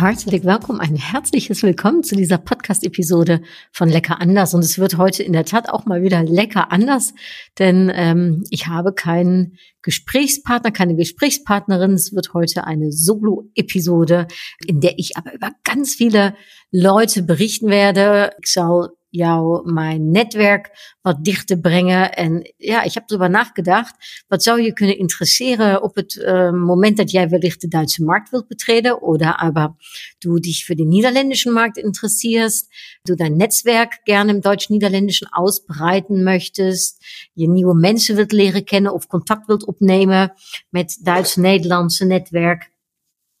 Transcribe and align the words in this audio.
Herzlich 0.00 0.44
willkommen, 0.44 0.78
ein 0.78 0.94
herzliches 0.94 1.64
Willkommen 1.64 2.04
zu 2.04 2.14
dieser 2.14 2.38
Podcast-Episode 2.38 3.40
von 3.72 3.88
Lecker 3.88 4.20
anders. 4.20 4.54
Und 4.54 4.60
es 4.60 4.78
wird 4.78 4.96
heute 4.96 5.24
in 5.24 5.32
der 5.32 5.44
Tat 5.44 5.68
auch 5.68 5.86
mal 5.86 6.02
wieder 6.02 6.22
lecker 6.22 6.70
anders, 6.70 7.14
denn 7.58 7.90
ähm, 7.92 8.44
ich 8.50 8.68
habe 8.68 8.92
keinen 8.92 9.58
Gesprächspartner, 9.82 10.70
keine 10.70 10.94
Gesprächspartnerin. 10.94 11.94
Es 11.94 12.14
wird 12.14 12.32
heute 12.32 12.64
eine 12.64 12.92
Solo-Episode, 12.92 14.28
in 14.66 14.80
der 14.80 14.98
ich 14.98 15.16
aber 15.16 15.34
über 15.34 15.50
ganz 15.64 15.96
viele 15.96 16.36
Leute 16.70 17.22
berichten 17.22 17.68
werde. 17.68 18.30
Ich 18.40 18.52
soll 18.52 18.90
jou 19.10 19.72
mijn 19.72 20.10
netwerk 20.10 20.96
wat 21.00 21.24
dichter 21.24 21.58
brengen. 21.58 22.14
En 22.14 22.54
ja, 22.56 22.82
ik 22.82 22.94
heb 22.94 23.10
erover 23.10 23.30
nagedacht. 23.30 24.24
Wat 24.28 24.42
zou 24.42 24.62
je 24.62 24.72
kunnen 24.72 24.98
interesseren 24.98 25.82
op 25.82 25.94
het 25.94 26.14
uh, 26.14 26.50
moment 26.50 26.96
dat 26.96 27.10
jij 27.10 27.28
wellicht 27.28 27.60
de 27.60 27.68
Duitse 27.68 28.04
markt 28.04 28.30
wilt 28.30 28.48
betreden 28.48 29.02
oder 29.02 29.36
aber 29.36 29.76
du 30.18 30.38
dich 30.38 30.64
für 30.64 30.74
den 30.74 30.88
niederländischen 30.88 31.52
Markt 31.52 31.76
interessierst, 31.76 32.68
du 33.02 33.14
dein 33.14 33.36
Netzwerk 33.36 34.00
gerne 34.04 34.32
im 34.32 34.40
deutsch-niederländischen 34.40 35.28
ausbreiten 35.32 36.22
möchtest, 36.22 37.04
je 37.32 37.48
nieuwe 37.48 37.74
mensen 37.74 38.16
wilt 38.16 38.32
leren 38.32 38.64
kennen 38.64 38.92
of 38.92 39.06
contact 39.06 39.46
wilt 39.46 39.66
opnemen 39.66 40.32
met 40.70 40.98
Duits-Nederlandse 41.02 42.04
Netwerk 42.04 42.70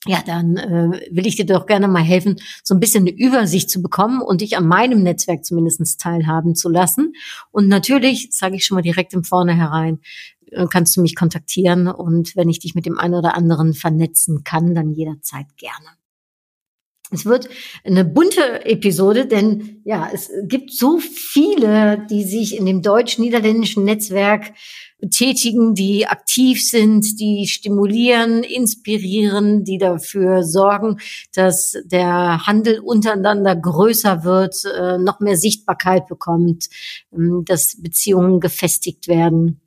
ja, 0.06 0.22
dann 0.24 0.56
äh, 0.56 1.08
will 1.10 1.26
ich 1.26 1.36
dir 1.36 1.46
doch 1.46 1.66
gerne 1.66 1.88
mal 1.88 2.02
helfen, 2.02 2.36
so 2.62 2.74
ein 2.74 2.80
bisschen 2.80 3.06
eine 3.06 3.16
Übersicht 3.16 3.68
zu 3.68 3.82
bekommen 3.82 4.20
und 4.22 4.40
dich 4.40 4.56
an 4.56 4.66
meinem 4.66 5.02
Netzwerk 5.02 5.44
zumindestens 5.44 5.96
teilhaben 5.96 6.54
zu 6.54 6.68
lassen. 6.68 7.14
Und 7.50 7.68
natürlich, 7.68 8.28
sage 8.30 8.56
ich 8.56 8.64
schon 8.64 8.76
mal 8.76 8.82
direkt 8.82 9.12
im 9.12 9.24
Vornherein, 9.24 9.98
äh, 10.52 10.66
kannst 10.70 10.96
du 10.96 11.02
mich 11.02 11.16
kontaktieren 11.16 11.88
und 11.88 12.36
wenn 12.36 12.48
ich 12.48 12.60
dich 12.60 12.74
mit 12.74 12.86
dem 12.86 12.98
einen 12.98 13.14
oder 13.14 13.34
anderen 13.34 13.74
vernetzen 13.74 14.44
kann, 14.44 14.74
dann 14.74 14.92
jederzeit 14.92 15.46
gerne. 15.56 15.98
Es 17.10 17.24
wird 17.24 17.48
eine 17.84 18.04
bunte 18.04 18.66
Episode, 18.66 19.26
denn 19.26 19.80
ja, 19.84 20.10
es 20.12 20.30
gibt 20.42 20.72
so 20.72 20.98
viele, 20.98 22.06
die 22.10 22.22
sich 22.22 22.56
in 22.56 22.66
dem 22.66 22.82
deutsch-niederländischen 22.82 23.84
Netzwerk 23.84 24.52
betätigen, 24.98 25.74
die 25.74 26.06
aktiv 26.06 26.62
sind, 26.64 27.20
die 27.20 27.46
stimulieren, 27.46 28.42
inspirieren, 28.42 29.64
die 29.64 29.78
dafür 29.78 30.42
sorgen, 30.42 30.98
dass 31.34 31.76
der 31.84 32.46
Handel 32.46 32.80
untereinander 32.80 33.54
größer 33.54 34.24
wird, 34.24 34.56
äh, 34.64 34.98
noch 34.98 35.20
mehr 35.20 35.36
Sichtbarkeit 35.36 36.06
bekommt, 36.08 36.68
ähm, 37.12 37.44
dass 37.44 37.80
Beziehungen 37.80 38.40
gefestigt 38.40 39.08
werden. 39.08 39.60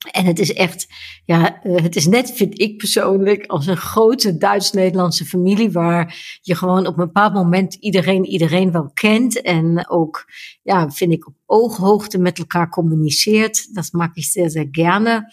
En 0.00 0.24
het 0.24 0.38
is 0.38 0.52
echt, 0.52 0.88
ja, 1.24 1.60
uh, 1.64 1.82
het 1.82 1.96
is 1.96 2.06
net, 2.06 2.32
vind 2.32 2.60
ik 2.60 2.76
persoonlijk, 2.76 3.46
als 3.46 3.66
een 3.66 3.76
grote 3.76 4.36
Duits-Nederlandse 4.36 5.24
familie, 5.24 5.70
waar 5.70 6.38
je 6.40 6.54
gewoon 6.54 6.86
op 6.86 6.98
een 6.98 7.04
bepaald 7.04 7.34
moment 7.34 7.74
iedereen 7.74 8.24
iedereen 8.24 8.72
wel 8.72 8.90
kent 8.94 9.40
en 9.42 9.88
ook, 9.88 10.24
ja, 10.62 10.90
vind 10.90 11.12
ik 11.12 11.26
op 11.26 11.34
ooghoogte 11.46 12.18
met 12.18 12.38
elkaar 12.38 12.68
kommuniziert. 12.68 13.74
Das 13.74 13.90
mag 13.90 14.10
ich 14.14 14.32
sehr, 14.32 14.50
sehr 14.50 14.66
gerne. 14.66 15.24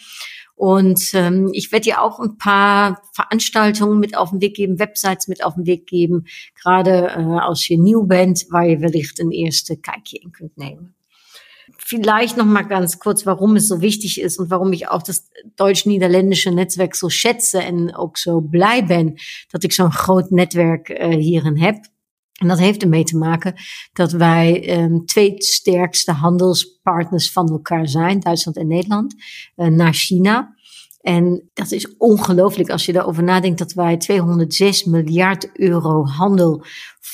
Und 0.56 1.14
ähm, 1.14 1.50
ich 1.52 1.72
werde 1.72 1.84
dir 1.84 2.02
auch 2.02 2.20
ein 2.20 2.38
paar 2.38 3.04
Veranstaltungen 3.14 4.00
mit 4.00 4.18
auf 4.18 4.32
den 4.32 4.42
Weg 4.42 4.56
geben, 4.56 4.80
Websites 4.80 5.28
mit 5.28 5.44
auf 5.44 5.54
den 5.54 5.68
Weg 5.68 5.86
geben, 5.86 6.26
gerade 6.56 7.14
äh, 7.16 7.40
als 7.40 7.68
je 7.68 7.78
nieuw 7.78 8.04
bent, 8.08 8.46
waar 8.50 8.68
je 8.68 8.78
wellicht 8.78 9.20
een 9.20 9.32
eerste 9.32 9.80
kijkje 9.80 10.18
in 10.18 10.32
kunt 10.32 10.58
nemen. 10.58 10.97
Vielleicht 11.90 12.36
noch 12.36 12.46
mal 12.46 12.64
ganz 12.64 13.00
kurz, 13.00 13.26
warum 13.26 13.56
es 13.56 13.70
so 13.70 13.80
wichtig 13.80 14.20
ist 14.20 14.40
und 14.40 14.50
warum 14.50 14.74
ich 14.74 14.90
auch 14.90 15.02
das 15.02 15.30
deutsch-niederländische 15.56 16.52
Netzwerk 16.52 16.96
so 16.96 17.08
schätze 17.10 17.60
en 17.60 17.96
ook 17.96 18.18
zo 18.18 18.42
blij 18.42 18.86
ben 18.86 19.16
dat 19.52 19.64
ik 19.64 19.72
zo'n 19.72 19.92
groot 19.92 20.30
netwerk 20.30 20.90
uh, 20.90 21.16
hierin 21.16 21.58
heb. 21.58 21.76
En 22.40 22.48
dat 22.48 22.60
heeft 22.60 22.82
ermee 22.82 23.04
te 23.04 23.18
maken 23.18 23.54
dat 23.94 24.12
wij 24.12 24.80
um, 24.80 25.06
twee 25.06 25.34
sterkste 25.38 26.12
handelspartners 26.12 27.32
van 27.32 27.50
elkaar 27.50 27.88
zijn, 27.88 28.20
Duitsland 28.20 28.58
en 28.58 28.68
Nederland, 28.68 29.16
uh, 29.56 29.68
naar 29.68 29.94
China. 29.94 30.56
En 31.02 31.50
dat 31.54 31.72
is 31.72 31.98
ongelooflijk 31.98 32.70
als 32.70 32.86
je 32.86 32.94
daarover 32.94 33.24
nadenkt 33.24 33.60
dat 33.60 33.74
wij 33.74 33.98
206 33.98 34.84
miljard 34.84 35.50
euro 35.54 36.06
handel 36.06 36.64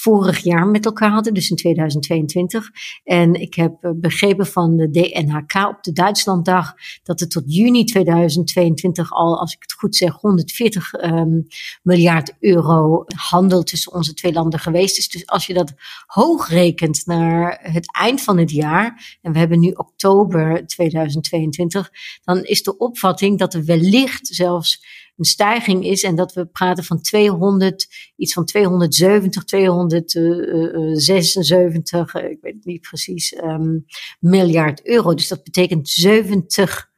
vorig 0.02 0.40
jaar 0.40 0.68
met 0.68 0.86
elkaar 0.86 1.12
hadden, 1.12 1.34
dus 1.34 1.50
in 1.50 1.56
2022. 1.56 2.70
En 3.04 3.34
ik 3.34 3.54
heb 3.54 3.74
eh, 3.82 3.92
begrepen 3.96 4.46
van 4.46 4.78
de 4.78 4.90
DNHK 4.90 5.68
op 5.70 5.84
de 5.84 5.92
Duitslanddag 5.92 6.74
dat 7.04 7.20
het 7.20 7.32
tot 7.32 7.44
juni 7.46 7.84
2022 7.84 9.12
al, 9.12 9.40
als 9.40 9.54
ik 9.54 9.62
het 9.62 9.74
goed 9.74 9.96
zeg, 9.96 10.16
140 10.16 10.94
um, 10.94 11.02
ehm, 11.02 11.42
miljard 11.84 12.34
euro 12.40 13.06
handel 13.16 13.64
tussen 13.64 13.94
onze 13.94 14.14
twee 14.14 14.34
landen 14.34 14.60
geweest 14.60 14.98
is. 14.98 15.10
Dus 15.10 15.26
als 15.26 15.46
je 15.46 15.54
dat 15.54 15.74
hoog 16.06 16.50
rekent 16.50 17.06
naar 17.06 17.60
het 17.62 17.96
eind 17.98 18.22
van 18.22 18.38
het 18.38 18.52
jaar, 18.52 19.18
en 19.22 19.32
we 19.32 19.40
hebben 19.40 19.60
nu 19.60 19.72
oktober 19.72 20.68
2022, 20.68 21.92
dan 22.24 22.44
is 22.44 22.64
de 22.64 22.78
opvatting 22.78 23.40
dat 23.40 23.54
er 23.54 23.66
wellicht 23.66 24.28
zelfs 24.28 24.86
een 25.18 25.26
stijging 25.26 25.86
is 25.86 26.04
en 26.04 26.16
dat 26.16 26.34
we 26.34 26.46
praten 26.46 26.84
van 26.84 27.02
200, 27.02 27.88
iets 28.16 28.34
van 28.34 28.46
270, 28.46 29.44
276, 29.44 32.16
ik 32.16 32.38
weet 32.42 32.54
het 32.54 32.66
niet 32.66 32.82
precies, 32.82 33.36
um, 33.44 33.86
miljard 34.20 34.86
euro. 34.86 35.14
Dus 35.14 35.28
dat 35.28 35.44
betekent 35.44 35.90
70 35.90 36.92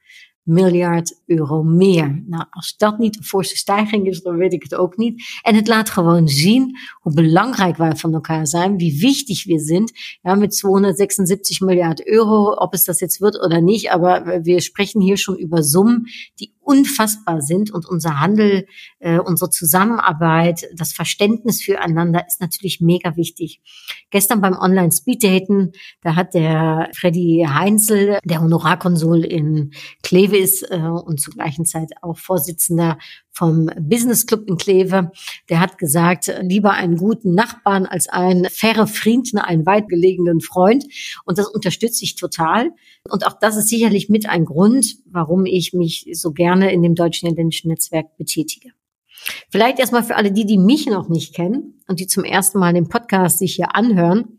miljard 0.45 1.21
euro 1.25 1.63
meer. 1.63 2.23
Nou, 2.27 2.45
als 2.49 2.77
dat 2.77 2.97
niet 2.97 3.17
een 3.17 3.23
forse 3.23 3.57
stijging 3.57 4.07
is, 4.07 4.21
dan 4.21 4.35
weet 4.35 4.53
ik 4.53 4.63
het 4.63 4.75
ook 4.75 4.97
niet. 4.97 5.23
En 5.41 5.55
het 5.55 5.67
laat 5.67 5.89
gewoon 5.89 6.27
zien 6.27 6.77
hoe 6.99 7.13
belangrijk 7.13 7.77
wij 7.77 7.95
van 7.95 8.13
elkaar 8.13 8.47
zijn, 8.47 8.77
wie 8.77 8.99
wichtig 8.99 9.43
wir 9.43 9.59
sind. 9.59 9.91
Ja, 10.21 10.35
mit 10.35 10.55
276 10.55 11.59
Milliarden 11.59 12.07
Euro, 12.07 12.55
ob 12.57 12.73
es 12.73 12.83
das 12.83 12.99
jetzt 12.99 13.19
wird 13.19 13.43
oder 13.43 13.61
nicht, 13.61 13.91
aber 13.91 14.41
wir 14.43 14.61
sprechen 14.61 15.01
hier 15.01 15.17
schon 15.17 15.37
über 15.37 15.63
Summen, 15.63 16.05
die 16.39 16.53
unfassbar 16.65 17.41
sind 17.41 17.71
und 17.71 17.85
unser 17.85 18.19
Handel, 18.19 18.65
äh, 18.99 19.19
unsere 19.19 19.49
Zusammenarbeit, 19.49 20.67
das 20.75 20.93
Verständnis 20.93 21.63
füreinander 21.63 22.25
ist 22.27 22.41
natürlich 22.41 22.81
mega 22.81 23.15
wichtig. 23.15 23.61
Gestern 24.09 24.41
beim 24.41 24.57
Online 24.57 24.91
Speed 24.91 25.23
Daten, 25.23 25.71
da 26.01 26.15
hat 26.15 26.33
der 26.33 26.89
Freddy 26.95 27.45
Heinzel, 27.47 28.19
der 28.23 28.41
Honorarkonsul 28.41 29.23
in 29.23 29.71
Kleve 30.03 30.37
ist 30.37 30.63
äh, 30.71 30.77
und 30.77 31.21
zur 31.21 31.33
gleichen 31.33 31.65
Zeit 31.65 31.91
auch 32.01 32.17
Vorsitzender 32.17 32.97
vom 33.35 33.69
Business 33.79 34.25
Club 34.25 34.47
in 34.47 34.57
Kleve, 34.57 35.12
der 35.50 35.59
hat 35.59 35.78
gesagt, 35.78 36.34
lieber 36.41 36.72
einen 36.72 36.97
guten 36.97 37.35
Nachbarn 37.35 37.85
als 37.85 38.07
einen 38.07 38.46
faire 38.46 38.88
Freund, 38.88 39.29
einen 39.35 39.66
weit 39.66 39.90
gelegenen 39.90 40.40
Freund. 40.40 40.85
Und 41.25 41.38
das 41.38 41.47
unterstütze 41.47 42.03
ich 42.03 42.16
total. 42.16 42.72
Und 43.09 43.28
auch 43.28 43.38
das 43.40 43.57
ist 43.57 43.69
sicherlich 43.69 44.09
mit 44.09 44.28
ein 44.28 44.46
Grund, 44.46 44.96
warum 45.06 45.46
ich 45.46 45.73
mich 45.73 46.07
so 46.13 46.31
gerne 46.31 46.72
in 46.72 46.81
dem 46.81 46.96
deutsch-niederländischen 46.96 47.69
Netzwerk 47.69 48.18
betätige. 48.18 48.72
Vielleicht 49.50 49.79
erstmal 49.79 50.03
für 50.03 50.16
alle 50.16 50.31
die, 50.31 50.46
die 50.46 50.57
mich 50.57 50.85
noch 50.85 51.09
nicht 51.09 51.35
kennen 51.35 51.81
und 51.88 52.00
die 52.00 52.07
zum 52.07 52.23
ersten 52.23 52.59
Mal 52.59 52.73
den 52.73 52.90
Podcast 52.90 53.40
sich 53.40 53.56
hier 53.56 53.75
anhören. 53.75 54.34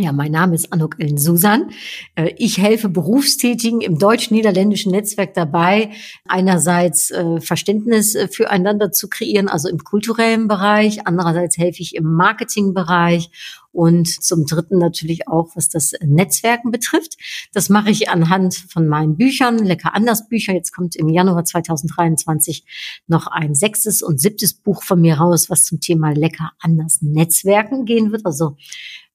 Ja, 0.00 0.12
mein 0.12 0.30
Name 0.30 0.54
ist 0.54 0.72
Anuk 0.72 0.94
Ellen 1.00 1.18
Susan. 1.18 1.72
Äh, 2.14 2.32
ich 2.36 2.58
helfe 2.58 2.88
Berufstätigen 2.88 3.80
im 3.80 3.98
deutsch-niederländischen 3.98 4.92
Netzwerk 4.92 5.34
dabei, 5.34 5.90
einerseits 6.24 7.10
äh, 7.10 7.40
Verständnis 7.40 8.14
äh, 8.14 8.28
füreinander 8.28 8.92
zu 8.92 9.08
kreieren, 9.08 9.48
also 9.48 9.68
im 9.68 9.78
kulturellen 9.78 10.46
Bereich, 10.46 11.04
andererseits 11.08 11.58
helfe 11.58 11.82
ich 11.82 11.96
im 11.96 12.04
Marketingbereich 12.12 13.30
und 13.72 14.06
zum 14.08 14.46
Dritten 14.46 14.78
natürlich 14.78 15.26
auch, 15.26 15.50
was 15.54 15.68
das 15.68 15.92
Netzwerken 16.00 16.70
betrifft. 16.70 17.16
Das 17.52 17.68
mache 17.68 17.90
ich 17.90 18.08
anhand 18.08 18.54
von 18.54 18.86
meinen 18.86 19.16
Büchern, 19.16 19.58
Lecker 19.58 19.94
anders 19.94 20.28
Bücher. 20.28 20.52
Jetzt 20.52 20.72
kommt 20.72 20.94
im 20.96 21.08
Januar 21.08 21.44
2023 21.44 22.64
noch 23.08 23.26
ein 23.26 23.54
sechstes 23.54 24.02
und 24.02 24.20
siebtes 24.20 24.54
Buch 24.54 24.82
von 24.84 25.00
mir 25.00 25.18
raus, 25.18 25.50
was 25.50 25.64
zum 25.64 25.80
Thema 25.80 26.12
Lecker 26.12 26.52
anders 26.60 27.02
Netzwerken 27.02 27.84
gehen 27.84 28.10
wird. 28.12 28.24
Also 28.26 28.56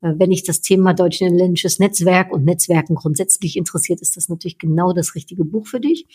wenn 0.03 0.31
ich 0.31 0.43
das 0.43 0.61
Thema 0.61 0.93
deutsch-niederländisches 0.93 1.79
Netzwerk 1.79 2.31
und 2.31 2.45
Netzwerken 2.45 2.95
grundsätzlich 2.95 3.57
interessiert, 3.57 4.01
ist 4.01 4.17
das 4.17 4.29
natürlich 4.29 4.57
genau 4.57 4.93
das 4.93 5.15
richtige 5.15 5.45
Buch 5.45 5.67
für 5.67 5.79
dich. 5.79 6.05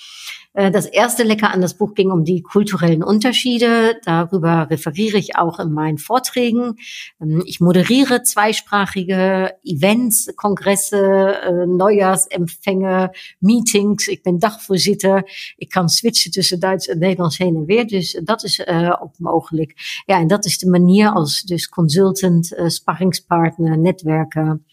Äh, 0.54 0.70
das 0.70 0.86
erste 0.86 1.22
Lecker 1.22 1.52
an 1.52 1.60
das 1.60 1.74
Buch 1.74 1.94
ging 1.94 2.10
um 2.10 2.24
die 2.24 2.42
kulturellen 2.42 3.02
Unterschiede. 3.02 3.96
Darüber 4.04 4.68
referiere 4.70 5.18
ich 5.18 5.36
auch 5.36 5.58
in 5.58 5.72
meinen 5.72 5.98
Vorträgen. 5.98 6.76
Ähm, 7.20 7.42
ich 7.46 7.60
moderiere 7.60 8.22
zweisprachige 8.22 9.54
Events, 9.64 10.28
Kongresse, 10.36 10.98
äh, 10.98 11.66
Neujahrsempfänge, 11.66 13.12
Meetings. 13.40 14.08
Ik 14.08 14.22
ben 14.22 14.38
dagvoorzitter. 14.38 15.24
Ik 15.56 15.70
kan 15.70 15.88
switchen 15.88 16.32
tussen 16.32 16.60
Duits 16.60 16.88
en 16.88 16.98
Nederlands 16.98 17.38
heen 17.38 17.56
en 17.56 17.66
weer. 17.66 17.86
Dus 17.86 18.20
dat 18.24 18.44
is 18.44 18.66
ook 19.00 19.18
mogelijk. 19.18 20.02
Ja, 20.06 20.18
en 20.18 20.26
dat 20.26 20.44
is 20.44 20.58
de 20.58 20.70
manier 20.70 21.10
als 21.10 21.42
dus 21.42 21.68
consultant, 21.68 22.54
sparringspartner, 22.66 23.77
netwerken, 23.80 24.66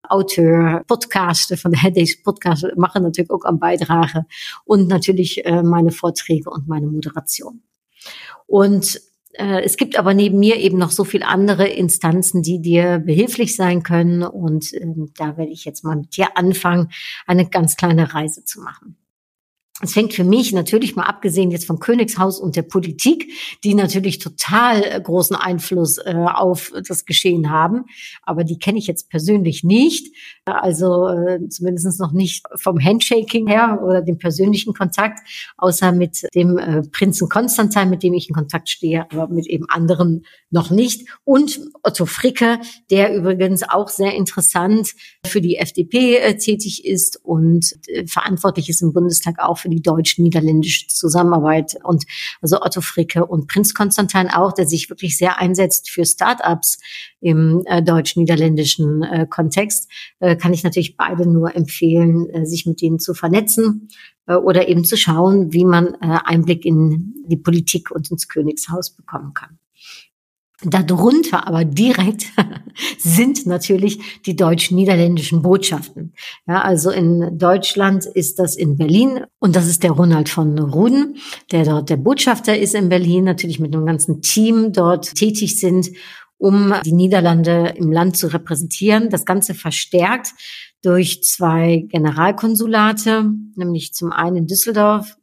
auteur, 0.00 0.82
podcaster 0.86 1.56
van 1.56 1.70
de, 1.70 1.90
deze 2.00 2.20
podcast 2.20 2.74
mag 2.74 2.94
er 2.94 3.00
natuurlijk 3.00 3.32
ook 3.32 3.44
aan 3.44 3.58
bijdragen. 3.58 4.26
Und 4.64 4.88
natürlich 4.88 5.44
äh, 5.44 5.62
meine 5.62 5.90
Vorträge 5.90 6.50
und 6.50 6.66
meine 6.66 6.86
Moderation. 6.86 7.62
Und 8.46 9.00
äh, 9.32 9.62
es 9.62 9.76
gibt 9.76 9.98
aber 9.98 10.14
neben 10.14 10.38
mir 10.38 10.56
eben 10.56 10.78
noch 10.78 10.90
so 10.90 11.04
viele 11.04 11.26
andere 11.26 11.68
Instanzen, 11.68 12.42
die 12.42 12.60
dir 12.60 12.98
behilflich 12.98 13.56
sein 13.56 13.82
können. 13.82 14.22
Und 14.22 14.72
äh, 14.74 14.86
da 15.16 15.36
werde 15.36 15.52
ich 15.52 15.64
jetzt 15.64 15.84
mal 15.84 15.96
mit 15.96 16.16
dir 16.16 16.36
anfangen, 16.36 16.90
eine 17.26 17.48
ganz 17.48 17.76
kleine 17.76 18.14
Reise 18.14 18.44
zu 18.44 18.60
machen. 18.60 18.96
Es 19.80 19.94
fängt 19.94 20.12
für 20.12 20.24
mich 20.24 20.52
natürlich 20.52 20.96
mal 20.96 21.06
abgesehen 21.06 21.50
jetzt 21.50 21.66
vom 21.66 21.78
Königshaus 21.78 22.38
und 22.38 22.56
der 22.56 22.62
Politik, 22.62 23.32
die 23.64 23.74
natürlich 23.74 24.18
total 24.18 24.84
äh, 24.84 25.00
großen 25.00 25.34
Einfluss 25.34 25.98
äh, 25.98 26.14
auf 26.14 26.72
das 26.86 27.04
Geschehen 27.06 27.50
haben, 27.50 27.86
aber 28.22 28.44
die 28.44 28.58
kenne 28.58 28.78
ich 28.78 28.86
jetzt 28.86 29.08
persönlich 29.08 29.64
nicht, 29.64 30.14
also 30.44 31.08
äh, 31.08 31.48
zumindest 31.48 32.00
noch 32.00 32.12
nicht 32.12 32.44
vom 32.56 32.82
Handshaking 32.82 33.46
her 33.46 33.80
oder 33.84 34.02
dem 34.02 34.18
persönlichen 34.18 34.74
Kontakt, 34.74 35.20
außer 35.56 35.92
mit 35.92 36.22
dem 36.34 36.58
äh, 36.58 36.82
Prinzen 36.82 37.28
Konstantin, 37.28 37.90
mit 37.90 38.02
dem 38.02 38.14
ich 38.14 38.28
in 38.28 38.34
Kontakt 38.34 38.68
stehe, 38.68 39.06
aber 39.12 39.28
mit 39.28 39.46
eben 39.46 39.66
anderen 39.68 40.24
noch 40.50 40.70
nicht. 40.70 41.08
Und 41.24 41.60
Otto 41.82 42.06
Fricke, 42.06 42.58
der 42.90 43.14
übrigens 43.14 43.62
auch 43.62 43.88
sehr 43.88 44.14
interessant 44.14 44.92
für 45.24 45.40
die 45.40 45.56
FDP 45.56 46.16
äh, 46.16 46.36
tätig 46.36 46.84
ist 46.84 47.20
und 47.22 47.74
äh, 47.86 48.06
verantwortlich 48.06 48.68
ist 48.68 48.82
im 48.82 48.92
Bundestag 48.92 49.38
auch 49.38 49.58
für 49.58 49.68
die 49.68 49.82
deutsch-niederländische 49.82 50.88
Zusammenarbeit. 50.88 51.76
Und 51.84 52.04
also 52.40 52.60
Otto 52.60 52.80
Fricke 52.80 53.24
und 53.26 53.46
Prinz 53.46 53.74
Konstantin 53.74 54.28
auch, 54.28 54.52
der 54.52 54.66
sich 54.66 54.90
wirklich 54.90 55.16
sehr 55.16 55.38
einsetzt 55.38 55.88
für 55.88 56.04
Start-ups 56.04 56.78
im 57.20 57.62
äh, 57.66 57.82
deutsch-niederländischen 57.82 59.02
äh, 59.04 59.26
Kontext, 59.28 59.88
äh, 60.18 60.31
kann 60.36 60.52
ich 60.52 60.64
natürlich 60.64 60.96
beide 60.96 61.28
nur 61.28 61.54
empfehlen, 61.54 62.28
äh, 62.30 62.46
sich 62.46 62.66
mit 62.66 62.80
denen 62.80 62.98
zu 62.98 63.14
vernetzen 63.14 63.88
äh, 64.26 64.34
oder 64.34 64.68
eben 64.68 64.84
zu 64.84 64.96
schauen, 64.96 65.52
wie 65.52 65.64
man 65.64 65.94
äh, 65.94 66.18
Einblick 66.24 66.64
in 66.64 67.14
die 67.26 67.36
Politik 67.36 67.90
und 67.90 68.10
ins 68.10 68.28
Königshaus 68.28 68.90
bekommen 68.90 69.34
kann. 69.34 69.58
Darunter 70.64 71.48
aber 71.48 71.64
direkt 71.64 72.26
sind 72.98 73.46
natürlich 73.46 74.20
die 74.26 74.36
deutsch-niederländischen 74.36 75.42
Botschaften. 75.42 76.12
Ja, 76.46 76.60
also 76.60 76.90
in 76.90 77.36
Deutschland 77.36 78.06
ist 78.06 78.38
das 78.38 78.56
in 78.56 78.76
Berlin 78.76 79.24
und 79.40 79.56
das 79.56 79.66
ist 79.66 79.82
der 79.82 79.90
Ronald 79.90 80.28
von 80.28 80.56
Ruden, 80.58 81.16
der 81.50 81.64
dort 81.64 81.90
der 81.90 81.96
Botschafter 81.96 82.56
ist 82.56 82.74
in 82.74 82.88
Berlin, 82.88 83.24
natürlich 83.24 83.58
mit 83.58 83.74
einem 83.74 83.86
ganzen 83.86 84.22
Team 84.22 84.72
dort 84.72 85.14
tätig 85.14 85.58
sind, 85.58 85.90
um 86.42 86.74
die 86.84 86.92
Niederlande 86.92 87.72
im 87.76 87.92
Land 87.92 88.16
zu 88.16 88.26
repräsentieren. 88.26 89.10
Das 89.10 89.24
Ganze 89.24 89.54
verstärkt 89.54 90.32
durch 90.82 91.22
zwei 91.22 91.86
Generalkonsulate, 91.88 93.30
nämlich 93.54 93.94
zum 93.94 94.10
einen 94.10 94.38
in 94.38 94.46
Düsseldorf 94.48 95.16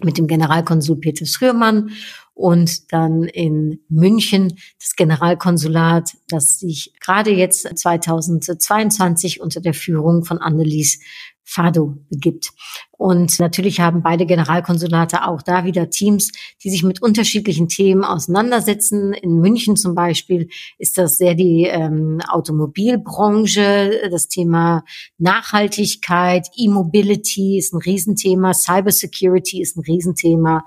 mit 0.00 0.16
dem 0.16 0.28
Generalkonsul 0.28 0.98
Peter 0.98 1.26
Schrömann 1.26 1.90
und 2.34 2.92
dann 2.92 3.24
in 3.24 3.80
München 3.88 4.54
das 4.78 4.94
Generalkonsulat, 4.94 6.12
das 6.28 6.60
sich 6.60 6.92
gerade 7.00 7.32
jetzt 7.32 7.76
2022 7.76 9.40
unter 9.40 9.60
der 9.60 9.74
Führung 9.74 10.24
von 10.24 10.38
Annelies 10.38 11.00
Fado 11.48 11.96
begibt. 12.10 12.50
Und 12.90 13.38
natürlich 13.40 13.80
haben 13.80 14.02
beide 14.02 14.26
Generalkonsulate 14.26 15.26
auch 15.26 15.40
da 15.40 15.64
wieder 15.64 15.88
Teams, 15.88 16.30
die 16.62 16.68
sich 16.68 16.82
mit 16.82 17.00
unterschiedlichen 17.00 17.68
Themen 17.68 18.04
auseinandersetzen. 18.04 19.14
In 19.14 19.40
München 19.40 19.76
zum 19.76 19.94
Beispiel 19.94 20.48
ist 20.78 20.98
das 20.98 21.16
sehr 21.16 21.34
die 21.34 21.64
ähm, 21.64 22.20
Automobilbranche, 22.28 24.08
das 24.10 24.28
Thema 24.28 24.84
Nachhaltigkeit, 25.16 26.48
E-Mobility 26.56 27.56
ist 27.56 27.72
ein 27.72 27.80
Riesenthema, 27.80 28.52
Cybersecurity 28.52 29.62
ist 29.62 29.76
ein 29.76 29.84
Riesenthema. 29.84 30.64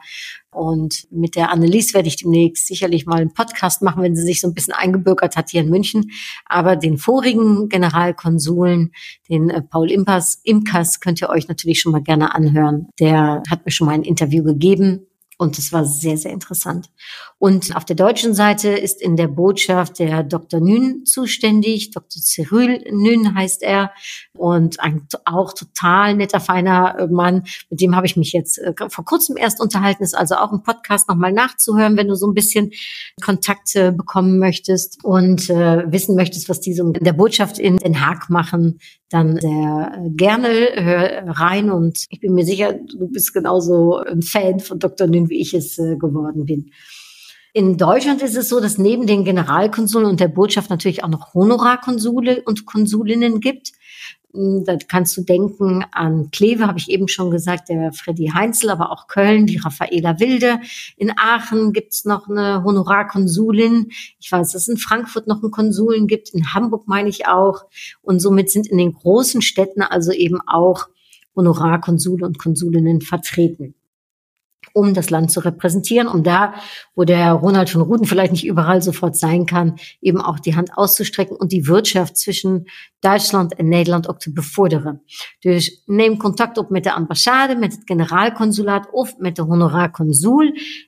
Und 0.51 1.07
mit 1.11 1.35
der 1.35 1.49
Annelies 1.49 1.93
werde 1.93 2.09
ich 2.09 2.17
demnächst 2.17 2.67
sicherlich 2.67 3.05
mal 3.05 3.21
einen 3.21 3.33
Podcast 3.33 3.81
machen, 3.81 4.03
wenn 4.03 4.15
sie 4.15 4.23
sich 4.23 4.41
so 4.41 4.47
ein 4.47 4.53
bisschen 4.53 4.73
eingebürgert 4.73 5.37
hat 5.37 5.49
hier 5.49 5.61
in 5.61 5.69
München. 5.69 6.11
Aber 6.45 6.75
den 6.75 6.97
vorigen 6.97 7.69
Generalkonsuln, 7.69 8.91
den 9.29 9.49
äh, 9.49 9.61
Paul 9.61 9.89
Impas, 9.89 10.41
Imkas, 10.43 10.99
könnt 10.99 11.21
ihr 11.21 11.29
euch 11.29 11.47
natürlich 11.47 11.79
schon 11.79 11.93
mal 11.93 12.03
gerne 12.03 12.35
anhören. 12.35 12.87
Der 12.99 13.43
hat 13.49 13.65
mir 13.65 13.71
schon 13.71 13.87
mal 13.87 13.93
ein 13.93 14.03
Interview 14.03 14.43
gegeben 14.43 15.07
und 15.37 15.57
es 15.57 15.73
war 15.73 15.85
sehr, 15.85 16.17
sehr 16.17 16.31
interessant. 16.31 16.91
Und 17.41 17.75
auf 17.75 17.85
der 17.85 17.95
deutschen 17.95 18.35
Seite 18.35 18.69
ist 18.69 19.01
in 19.01 19.15
der 19.15 19.27
Botschaft 19.27 19.97
der 19.97 20.21
Dr. 20.21 20.59
Nün 20.59 21.05
zuständig. 21.05 21.89
Dr. 21.89 22.21
Cyril 22.21 22.83
Nün 22.91 23.33
heißt 23.33 23.63
er. 23.63 23.93
Und 24.33 24.79
ein 24.79 25.07
auch 25.25 25.51
total 25.53 26.13
netter, 26.15 26.39
feiner 26.39 26.99
äh, 26.99 27.07
Mann. 27.07 27.45
Mit 27.71 27.81
dem 27.81 27.95
habe 27.95 28.05
ich 28.05 28.15
mich 28.15 28.31
jetzt 28.31 28.59
äh, 28.59 28.75
vor 28.89 29.05
kurzem 29.05 29.37
erst 29.37 29.59
unterhalten. 29.59 30.03
Ist 30.03 30.15
also 30.15 30.35
auch 30.35 30.51
ein 30.51 30.61
Podcast 30.61 31.09
nochmal 31.09 31.33
nachzuhören, 31.33 31.97
wenn 31.97 32.09
du 32.09 32.15
so 32.15 32.27
ein 32.27 32.35
bisschen 32.35 32.73
Kontakt 33.23 33.73
bekommen 33.73 34.37
möchtest 34.37 35.03
und 35.03 35.49
äh, 35.49 35.91
wissen 35.91 36.15
möchtest, 36.15 36.47
was 36.47 36.59
die 36.59 36.75
so 36.75 36.93
in 36.93 37.03
der 37.03 37.13
Botschaft 37.13 37.57
in 37.57 37.77
Den 37.77 38.05
Haag 38.05 38.29
machen. 38.29 38.77
Dann 39.09 39.39
sehr 39.41 39.93
äh, 39.95 40.09
gerne 40.11 40.47
hör 40.75 41.23
rein. 41.25 41.71
Und 41.71 42.05
ich 42.11 42.19
bin 42.19 42.35
mir 42.35 42.45
sicher, 42.45 42.73
du 42.73 43.07
bist 43.07 43.33
genauso 43.33 43.97
ein 43.97 44.21
Fan 44.21 44.59
von 44.59 44.77
Dr. 44.77 45.07
Nün, 45.07 45.29
wie 45.29 45.41
ich 45.41 45.55
es 45.55 45.79
äh, 45.79 45.95
geworden 45.95 46.45
bin. 46.45 46.69
In 47.53 47.77
Deutschland 47.77 48.21
ist 48.21 48.37
es 48.37 48.47
so, 48.47 48.61
dass 48.61 48.77
neben 48.77 49.07
den 49.07 49.25
Generalkonsuln 49.25 50.05
und 50.05 50.21
der 50.21 50.29
Botschaft 50.29 50.69
natürlich 50.69 51.03
auch 51.03 51.09
noch 51.09 51.33
Honorarkonsule 51.33 52.43
und 52.43 52.65
Konsulinnen 52.65 53.41
gibt. 53.41 53.73
Hm, 54.33 54.63
da 54.63 54.77
kannst 54.77 55.17
du 55.17 55.21
denken 55.21 55.83
an 55.91 56.31
Kleve, 56.31 56.65
habe 56.65 56.79
ich 56.79 56.89
eben 56.89 57.09
schon 57.09 57.29
gesagt, 57.29 57.67
der 57.67 57.91
Freddy 57.91 58.31
Heinzel, 58.33 58.69
aber 58.69 58.89
auch 58.89 59.07
Köln, 59.07 59.47
die 59.47 59.57
Raffaela 59.57 60.17
Wilde. 60.21 60.61
In 60.95 61.11
Aachen 61.17 61.73
gibt's 61.73 62.05
noch 62.05 62.29
eine 62.29 62.63
Honorarkonsulin. 62.63 63.91
Ich 64.21 64.31
weiß, 64.31 64.53
dass 64.53 64.61
es 64.61 64.69
in 64.69 64.77
Frankfurt 64.77 65.27
noch 65.27 65.43
einen 65.43 65.51
Konsulin 65.51 66.07
gibt, 66.07 66.29
in 66.29 66.53
Hamburg 66.53 66.87
meine 66.87 67.09
ich 67.09 67.27
auch. 67.27 67.65
Und 68.01 68.21
somit 68.21 68.49
sind 68.49 68.65
in 68.65 68.77
den 68.77 68.93
großen 68.93 69.41
Städten 69.41 69.81
also 69.81 70.13
eben 70.13 70.39
auch 70.47 70.87
Honorarkonsule 71.35 72.25
und 72.25 72.39
Konsulinnen 72.39 73.01
vertreten 73.01 73.75
um 74.73 74.93
das 74.93 75.09
Land 75.09 75.31
zu 75.31 75.39
repräsentieren, 75.39 76.07
um 76.07 76.23
da, 76.23 76.53
wo 76.95 77.03
der 77.03 77.31
Ronald 77.31 77.69
von 77.69 77.81
Ruden 77.81 78.05
vielleicht 78.05 78.31
nicht 78.31 78.45
überall 78.45 78.81
sofort 78.81 79.15
sein 79.15 79.45
kann, 79.45 79.75
eben 80.01 80.21
auch 80.21 80.39
die 80.39 80.55
Hand 80.55 80.71
auszustrecken 80.75 81.35
und 81.37 81.51
die 81.51 81.67
Wirtschaft 81.67 82.17
zwischen 82.17 82.65
Duitsland 83.01 83.57
en 83.57 83.67
Nederland 83.67 84.07
ook 84.07 84.19
te 84.19 84.31
bevorderen. 84.31 85.01
Dus 85.39 85.83
neem 85.85 86.17
contact 86.17 86.57
op 86.57 86.69
met 86.69 86.83
de 86.83 86.93
ambassade, 86.93 87.55
met 87.55 87.71
het 87.71 87.81
generaalconsulaat 87.85 88.87
of 88.91 89.17
met 89.17 89.35
de 89.35 89.41
honorarconsul. 89.41 90.41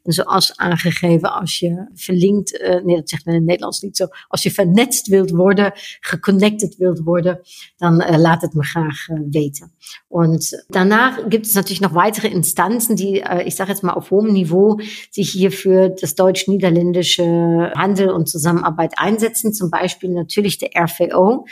En 0.03 0.13
zoals 0.13 0.57
aangegeven, 0.57 1.33
als 1.33 1.59
je 1.59 1.87
verlinkt, 1.93 2.53
uh, 2.53 2.83
nee 2.83 2.95
dat 2.95 3.09
zegt 3.09 3.25
men 3.25 3.33
in 3.33 3.39
het 3.39 3.49
Nederlands 3.49 3.81
niet 3.81 3.97
zo, 3.97 4.07
als 4.27 4.43
je 4.43 4.51
vernetst 4.51 5.07
wilt 5.07 5.31
worden, 5.31 5.71
geconnected 5.99 6.75
wilt 6.75 6.99
worden, 6.99 7.39
dan 7.77 8.01
uh, 8.01 8.17
laat 8.17 8.41
het 8.41 8.53
me 8.53 8.63
graag 8.63 9.07
uh, 9.07 9.19
weten. 9.29 9.71
Und 10.07 10.65
danach 10.67 11.19
gibt 11.29 11.45
es 11.45 11.53
natürlich 11.53 11.81
noch 11.81 11.93
weitere 11.93 12.27
Instanzen, 12.27 12.95
die, 12.95 13.23
ich 13.45 13.55
sage 13.55 13.72
jetzt 13.73 13.83
mal 13.83 13.93
auf 13.93 14.11
hohem 14.11 14.31
Niveau, 14.31 14.79
sich 15.11 15.31
hier 15.31 15.51
für 15.51 15.89
das 15.89 16.15
deutsch-niederländische 16.15 17.71
Handel 17.75 18.09
und 18.09 18.29
Zusammenarbeit 18.29 18.93
einsetzen. 18.97 19.53
Zum 19.53 19.69
Beispiel 19.69 20.09
natürlich 20.09 20.57
der 20.57 20.69
RVO. 20.75 21.45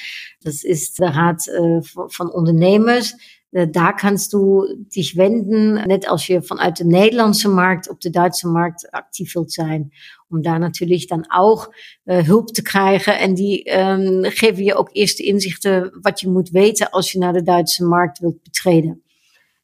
Das 0.44 0.64
ist 0.64 1.00
der 1.00 1.16
Rat 1.16 1.48
äh, 1.48 1.82
von 1.82 2.30
Ondernemers. 2.30 3.16
Äh, 3.52 3.68
da 3.68 3.92
kannst 3.92 4.34
du 4.34 4.66
dich 4.96 5.18
wenden, 5.18 5.74
net 5.88 6.08
als 6.08 6.28
je 6.28 6.42
vanuit 6.42 6.78
de 6.78 6.86
Nederlandse 6.86 7.50
markt 7.50 7.90
op 7.90 8.02
de 8.02 8.10
Duitse 8.10 8.48
markt 8.48 8.92
actief 8.92 9.34
wilt 9.34 9.52
zijn. 9.52 9.92
Om 10.30 10.42
daar 10.42 10.60
natuurlijk 10.60 11.08
dan 11.08 11.26
ook 11.38 11.76
uh, 12.06 12.24
hulp 12.24 12.48
te 12.48 12.62
krijgen. 12.62 13.20
En 13.20 13.34
die 13.34 13.78
um, 13.80 14.24
geven 14.24 14.64
je 14.64 14.76
ook 14.76 14.90
eerste 14.92 15.24
inzichten 15.24 15.98
wat 16.02 16.20
je 16.20 16.30
moet 16.30 16.50
weten 16.50 16.90
als 16.90 17.12
je 17.12 17.20
naar 17.20 17.34
de 17.34 17.44
Duitse 17.44 17.86
markt 17.86 18.20
wilt 18.20 18.44
betreden. 18.44 19.04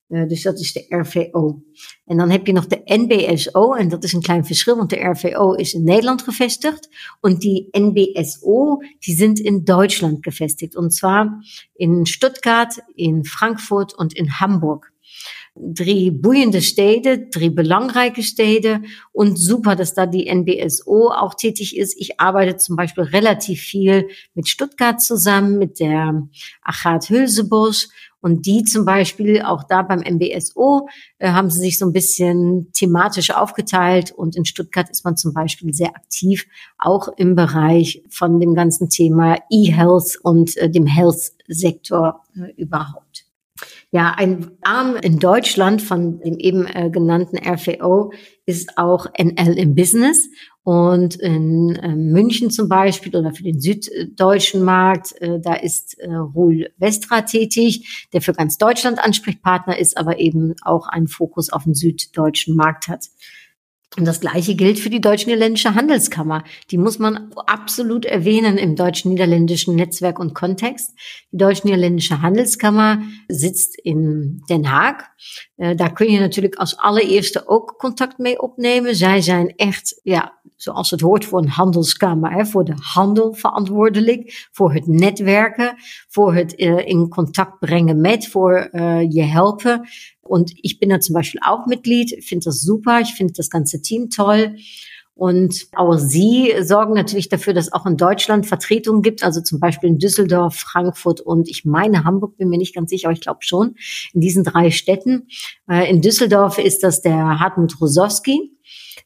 Uh, 0.10 0.28
dus 0.28 0.42
dat 0.42 0.60
is 0.60 0.74
de 0.74 0.86
RVO. 0.90 1.62
En 2.06 2.18
dan 2.18 2.30
heb 2.30 2.48
je 2.48 2.54
nog 2.54 2.68
de 2.68 2.82
NBSO, 2.86 3.74
en 3.74 3.90
dat 3.90 4.04
is 4.04 4.14
een 4.14 4.22
klein 4.22 4.46
verschil, 4.46 4.76
want 4.76 4.90
de 4.90 5.04
RVO 5.04 5.54
is 5.54 5.74
in 5.74 5.84
Nederland 5.84 6.22
gevestigd 6.22 6.90
und 7.22 7.42
die 7.42 7.68
NBSO, 7.72 8.82
die 9.00 9.16
sind 9.16 9.40
in 9.40 9.64
Deutschland 9.64 10.24
gevestigd. 10.24 10.76
Und 10.76 10.94
zwar 10.94 11.44
in 11.76 12.06
Stuttgart, 12.06 12.84
in 12.96 13.26
Frankfurt 13.26 13.98
und 13.98 14.14
in 14.14 14.40
Hamburg. 14.40 14.92
drie 15.60 16.12
boeiende 16.12 16.62
steden, 16.62 17.30
drie 17.32 17.50
belangrijke 17.50 18.24
steden 18.24 18.86
und 19.12 19.38
super, 19.38 19.76
dass 19.76 19.94
da 19.94 20.06
die 20.06 20.34
NBSO 20.34 21.10
auch 21.10 21.34
tätig 21.34 21.78
ist. 21.78 21.96
Ich 21.98 22.20
arbeite 22.20 22.58
zum 22.58 22.76
Beispiel 22.76 23.04
relativ 23.04 23.62
viel 23.62 24.08
mit 24.34 24.48
Stuttgart 24.48 25.02
zusammen, 25.02 25.58
mit 25.58 25.80
der 25.80 26.28
Achat 26.62 27.10
Hülsebos 27.10 27.90
und 28.22 28.46
die 28.46 28.64
zum 28.64 28.86
Beispiel 28.86 29.42
auch 29.42 29.64
da 29.64 29.82
beim 29.82 30.00
MBSO 30.00 30.88
äh, 31.20 31.32
haben 31.32 31.50
sie 31.50 31.60
sich 31.60 31.78
so 31.78 31.86
ein 31.86 31.94
bisschen 31.94 32.72
thematisch 32.74 33.32
aufgeteilt 33.32 34.12
und 34.12 34.36
in 34.36 34.46
Stuttgart 34.46 34.90
ist 34.90 35.06
man 35.06 35.18
zum 35.18 35.34
Beispiel 35.34 35.74
sehr 35.74 35.96
aktiv, 35.96 36.46
auch 36.78 37.10
im 37.18 37.36
Bereich 37.36 38.04
von 38.10 38.40
dem 38.40 38.56
ganzen 38.56 38.90
Thema 38.90 39.38
E-Health 39.50 40.20
und 40.24 40.58
äh, 40.58 40.70
dem 40.70 40.86
Health-Sektor 40.86 42.24
äh, 42.36 42.54
überhaupt. 42.62 43.26
Ja, 43.92 44.14
ein 44.18 44.52
Arm 44.62 44.98
in 44.98 45.18
Deutschland 45.18 45.82
von 45.82 46.20
dem 46.20 46.38
eben 46.38 46.68
äh, 46.68 46.90
genannten 46.90 47.38
RVO 47.38 48.12
ist 48.46 48.78
auch 48.78 49.08
NL 49.18 49.58
im 49.58 49.76
Business. 49.76 50.30
Und 50.68 51.16
in 51.16 51.78
äh, 51.78 51.96
München 51.96 52.52
zum 52.52 52.68
Beispiel 52.68 53.16
oder 53.16 53.32
für 53.32 53.44
den 53.44 53.62
süddeutschen 53.62 54.66
Markt, 54.66 55.14
äh, 55.22 55.40
da 55.40 55.54
ist 55.54 55.98
äh, 55.98 56.14
Ruhl 56.14 56.74
Westra 56.76 57.22
tätig, 57.22 58.06
der 58.12 58.20
für 58.20 58.34
ganz 58.34 58.58
Deutschland 58.58 59.00
Ansprechpartner 59.00 59.78
ist, 59.78 59.96
aber 59.96 60.20
eben 60.20 60.56
auch 60.64 60.90
einen 60.90 61.08
Fokus 61.08 61.54
auf 61.54 61.64
den 61.64 61.74
süddeutschen 61.74 62.58
Markt 62.58 62.90
hat. 62.90 63.06
Und 63.96 64.06
das 64.06 64.20
Gleiche 64.20 64.56
gilt 64.56 64.78
für 64.78 64.90
die 64.90 65.00
Deutsch-Niederländische 65.00 65.74
Handelskammer. 65.74 66.44
Die 66.70 66.78
muss 66.78 67.00
man 67.00 67.32
absolut 67.48 68.06
erwähnen 68.06 68.58
im 68.58 68.76
deutsch-niederländischen 68.76 69.76
Netzwerk 69.76 70.20
und 70.20 70.36
Kontext. 70.36 70.94
Die 71.32 71.38
Deutsch-Niederländische 71.38 72.22
Handelskammer 72.22 73.02
sitzt 73.30 73.80
in 73.80 74.44
Den 74.50 74.70
Haag. 74.70 75.06
Uh, 75.58 75.76
daar 75.76 75.94
kun 75.94 76.12
je 76.12 76.20
natuurlijk 76.20 76.56
als 76.56 76.78
allereerste 76.78 77.48
ook 77.48 77.76
contact 77.78 78.18
mee 78.18 78.42
opnemen. 78.42 78.96
Zij 78.96 79.22
zijn 79.22 79.56
echt, 79.56 80.00
ja, 80.04 80.38
zoals 80.58 80.90
het 80.90 81.02
hoort 81.02 81.26
voor 81.26 81.40
een 81.40 81.50
handelskamer, 81.50 82.32
hè, 82.32 82.46
voor 82.46 82.66
de 82.66 82.76
handel 82.76 83.34
verantwoordelijk, 83.34 84.48
voor 84.52 84.74
het 84.74 84.88
netwerken, 84.88 85.76
voor 86.08 86.36
het 86.36 86.60
uh, 86.60 86.88
in 86.88 87.10
contact 87.10 87.60
brengen 87.60 88.02
met, 88.02 88.28
voor 88.28 88.70
uh, 88.72 89.02
je 89.02 89.24
helpen. 89.24 89.88
Und 90.22 90.52
ich 90.62 90.80
bin 90.80 90.90
da 90.90 91.00
zum 91.00 91.14
Beispiel 91.14 91.40
auch 91.46 91.66
Mitglied, 91.68 92.24
finde 92.26 92.46
das 92.46 92.62
super, 92.62 93.00
ich 93.00 93.14
finde 93.14 93.34
das 93.34 93.50
ganze 93.50 93.82
Team 93.82 94.10
toll. 94.10 94.56
Und 95.14 95.68
auch 95.76 95.98
Sie 95.98 96.54
sorgen 96.62 96.94
natürlich 96.94 97.28
dafür, 97.28 97.54
dass 97.54 97.74
auch 97.74 97.88
in 97.88 97.98
Deutschland 97.98 98.46
Vertretungen 98.46 99.02
gibt, 99.02 99.24
also 99.24 99.42
zum 99.42 99.60
Beispiel 99.60 99.90
in 99.90 99.98
Düsseldorf, 99.98 100.56
Frankfurt 100.56 101.22
und 101.22 101.50
ich 101.50 101.66
meine 101.66 102.04
Hamburg, 102.04 102.38
bin 102.38 102.50
mir 102.50 102.60
nicht 102.60 102.76
ganz 102.76 102.92
sicher, 102.92 103.08
aber 103.08 103.14
ich 103.14 103.22
glaube 103.22 103.40
schon, 103.42 103.76
in 104.14 104.22
diesen 104.22 104.44
drei 104.44 104.70
Städten. 104.70 105.28
Äh, 105.68 105.90
in 105.90 106.02
Düsseldorf 106.02 106.60
ist 106.60 106.84
das 106.84 107.02
der 107.02 107.40
Hartmut 107.40 107.82
Rosowski 107.82 108.58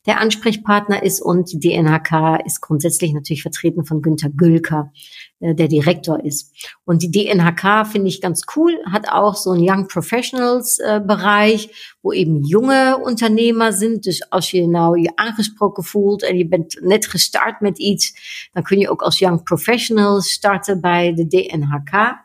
der 0.05 0.19
Ansprechpartner 0.19 1.03
ist 1.03 1.21
und 1.21 1.51
die 1.51 1.59
DNHK 1.59 2.39
ist 2.45 2.61
grundsätzlich 2.61 3.13
natürlich 3.13 3.43
vertreten 3.43 3.85
von 3.85 4.01
Günter 4.01 4.29
Gülker, 4.29 4.91
äh, 5.39 5.53
der 5.53 5.67
Direktor 5.67 6.23
ist. 6.23 6.53
Und 6.85 7.03
die 7.03 7.11
DNHK 7.11 7.85
finde 7.85 8.07
ich 8.07 8.21
ganz 8.21 8.41
cool, 8.55 8.79
hat 8.91 9.09
auch 9.09 9.35
so 9.35 9.51
einen 9.51 9.63
Young 9.67 9.87
Professionals 9.87 10.79
äh, 10.79 11.01
Bereich, 11.05 11.69
wo 12.01 12.11
eben 12.11 12.43
junge 12.43 12.97
Ondernemer 12.97 13.73
sind. 13.73 14.05
Dus 14.05 14.31
als 14.31 14.51
je 14.51 14.67
nou 14.67 14.97
je 14.97 15.11
aangesproken 15.15 15.83
voelt 15.83 16.23
en 16.23 16.37
je 16.37 16.47
bent 16.47 16.79
net 16.81 17.07
gestart 17.07 17.61
met 17.61 17.77
iets, 17.77 18.13
dan 18.53 18.63
kun 18.63 18.79
je 18.79 18.89
ook 18.89 19.01
als 19.01 19.19
Young 19.19 19.43
Professional 19.43 20.21
starten 20.21 20.81
bij 20.81 21.13
de 21.13 21.27
DNHK. 21.27 22.19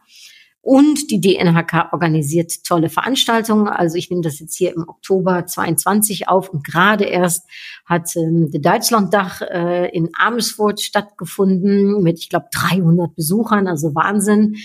Und 0.67 1.13
die 1.13 1.21
DNHK 1.21 1.93
organisiert 1.93 2.65
tolle 2.65 2.89
Veranstaltungen. 2.89 3.69
Also 3.69 3.97
ich 3.99 4.11
nehme 4.11 4.23
das 4.23 4.41
jetzt 4.41 4.57
hier 4.57 4.75
im 4.75 4.89
Oktober 4.89 5.47
22 5.47 6.29
auf 6.29 6.49
und 6.49 6.65
gerade 6.65 7.05
erst 7.05 7.49
hat 7.85 8.17
ähm, 8.17 8.51
der 8.51 8.63
Deutschlanddach 8.63 9.43
äh, 9.43 9.89
in 9.91 10.11
Amersfoort 10.19 10.81
stattgefunden 10.81 12.03
mit, 12.03 12.19
ich 12.19 12.31
glaube, 12.31 12.47
300 12.53 13.15
Besuchern, 13.15 13.69
also 13.69 13.95
Wahnsinn. 13.95 14.57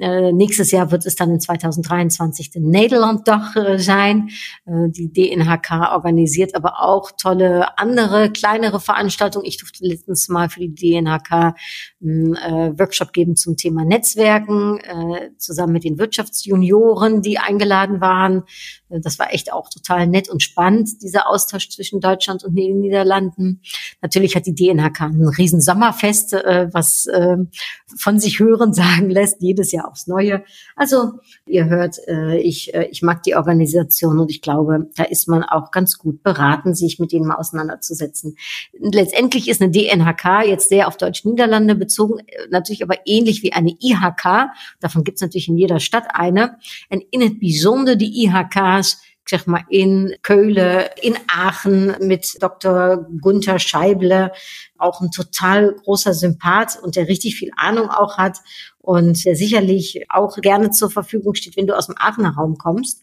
Äh, 0.00 0.32
nächstes 0.32 0.70
Jahr 0.70 0.90
wird 0.90 1.06
es 1.06 1.16
dann 1.16 1.30
in 1.30 1.40
2023 1.40 2.50
der 2.50 2.62
Nederlanddach 2.62 3.56
äh, 3.56 3.78
sein. 3.78 4.30
Äh, 4.66 4.88
die 4.88 5.12
DNHK 5.12 5.92
organisiert 5.92 6.54
aber 6.54 6.82
auch 6.82 7.12
tolle 7.12 7.78
andere, 7.78 8.30
kleinere 8.30 8.80
Veranstaltungen. 8.80 9.46
Ich 9.46 9.58
durfte 9.58 9.84
letztens 9.84 10.28
mal 10.28 10.48
für 10.48 10.60
die 10.60 10.74
DNHK 10.74 11.54
einen 12.02 12.36
äh, 12.36 12.78
Workshop 12.78 13.12
geben 13.12 13.36
zum 13.36 13.56
Thema 13.56 13.84
Netzwerken, 13.84 14.78
äh, 14.78 15.30
zusammen 15.38 15.72
mit 15.72 15.84
den 15.84 15.98
Wirtschaftsjunioren, 15.98 17.22
die 17.22 17.38
eingeladen 17.38 18.00
waren. 18.00 18.44
Äh, 18.88 19.00
das 19.00 19.18
war 19.18 19.32
echt 19.32 19.52
auch 19.52 19.68
total 19.68 20.06
nett 20.06 20.28
und 20.28 20.42
spannend, 20.42 21.02
dieser 21.02 21.28
Austausch 21.28 21.68
zwischen 21.70 22.00
Deutschland 22.00 22.44
und 22.44 22.54
den 22.54 22.80
Niederlanden. 22.80 23.60
Natürlich 24.02 24.36
hat 24.36 24.46
die 24.46 24.54
DNHK 24.54 25.02
ein 25.02 25.28
riesen 25.28 25.60
Sommerfest, 25.60 26.34
äh, 26.34 26.68
was 26.72 27.06
äh, 27.06 27.36
von 27.98 28.18
sich 28.18 28.38
hören 28.38 28.72
sagen 28.72 29.10
lässt, 29.10 29.40
jedes 29.40 29.72
Jahr 29.72 29.85
Aufs 29.86 30.06
Neue. 30.06 30.44
Also 30.74 31.20
ihr 31.46 31.66
hört, 31.66 31.96
äh, 32.06 32.38
ich, 32.38 32.74
äh, 32.74 32.88
ich 32.90 33.02
mag 33.02 33.22
die 33.22 33.36
Organisation 33.36 34.18
und 34.18 34.30
ich 34.30 34.42
glaube, 34.42 34.90
da 34.96 35.04
ist 35.04 35.28
man 35.28 35.42
auch 35.42 35.70
ganz 35.70 35.98
gut 35.98 36.22
beraten, 36.22 36.74
sich 36.74 36.98
mit 36.98 37.12
denen 37.12 37.26
mal 37.26 37.36
auseinanderzusetzen. 37.36 38.36
Letztendlich 38.78 39.48
ist 39.48 39.62
eine 39.62 39.70
DNHK 39.70 40.46
jetzt 40.46 40.68
sehr 40.68 40.88
auf 40.88 40.96
Deutsch-Niederlande 40.96 41.74
bezogen, 41.74 42.18
äh, 42.20 42.48
natürlich 42.50 42.82
aber 42.82 42.96
ähnlich 43.06 43.42
wie 43.42 43.52
eine 43.52 43.76
IHK. 43.80 44.50
Davon 44.80 45.04
gibt 45.04 45.16
es 45.16 45.22
natürlich 45.22 45.48
in 45.48 45.56
jeder 45.56 45.80
Stadt 45.80 46.08
eine. 46.14 46.58
En 46.88 47.02
in 47.10 47.20
het 47.20 47.40
die 47.40 48.24
IHK's 48.24 49.00
zeg 49.28 49.46
maar 49.46 49.66
in 49.68 50.16
Keulen, 50.22 50.84
in 51.00 51.16
Aachen 51.26 51.96
mit 52.00 52.40
Dr. 52.40 53.06
Gunther 53.20 53.58
Scheible, 53.58 54.32
auch 54.78 55.00
ein 55.00 55.10
total 55.10 55.74
großer 55.74 56.14
Sympath 56.14 56.78
und 56.80 56.96
der 56.96 57.08
richtig 57.08 57.36
viel 57.36 57.50
Ahnung 57.56 57.90
auch 57.90 58.18
hat 58.18 58.38
und 58.78 59.24
der 59.24 59.34
sicherlich 59.34 60.04
auch 60.08 60.36
gerne 60.36 60.70
zur 60.70 60.90
Verfügung 60.90 61.34
steht, 61.34 61.56
wenn 61.56 61.66
du 61.66 61.76
aus 61.76 61.86
dem 61.86 61.96
Aachener 61.98 62.34
Raum 62.34 62.56
kommst. 62.56 63.02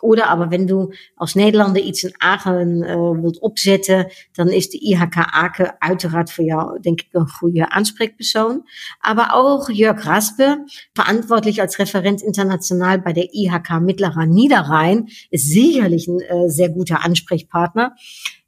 Oder 0.00 0.28
aber 0.28 0.50
wenn 0.50 0.66
du 0.66 0.92
aus 1.16 1.34
Nederlanden 1.34 1.84
iets 1.84 2.02
in 2.02 2.12
Aachen 2.18 2.82
uh, 2.82 3.22
wilt 3.22 3.42
opzetten, 3.42 4.06
dan 4.32 4.48
is 4.48 4.70
de 4.70 4.78
IHK 4.78 5.16
Aken 5.16 5.80
uiteraard 5.80 6.32
voor 6.32 6.44
jou, 6.44 6.80
denk 6.80 7.00
ik, 7.00 7.08
een 7.12 7.28
goede 7.28 7.70
Ansprechperson. 7.70 8.62
Aber 9.00 9.34
auch 9.34 9.70
Jörg 9.70 10.04
Raspe, 10.04 10.64
verantwortlich 10.94 11.60
als 11.60 11.78
Referent 11.78 12.22
international 12.22 12.98
bei 12.98 13.12
der 13.12 13.28
IHK 13.32 13.80
Mittlerer 13.80 14.26
Niederrhein, 14.26 15.08
ist 15.30 15.48
sicherlich 15.48 16.08
ein 16.08 16.20
uh, 16.32 16.48
sehr 16.48 16.70
guter 16.70 17.04
Ansprechpartner. 17.04 17.94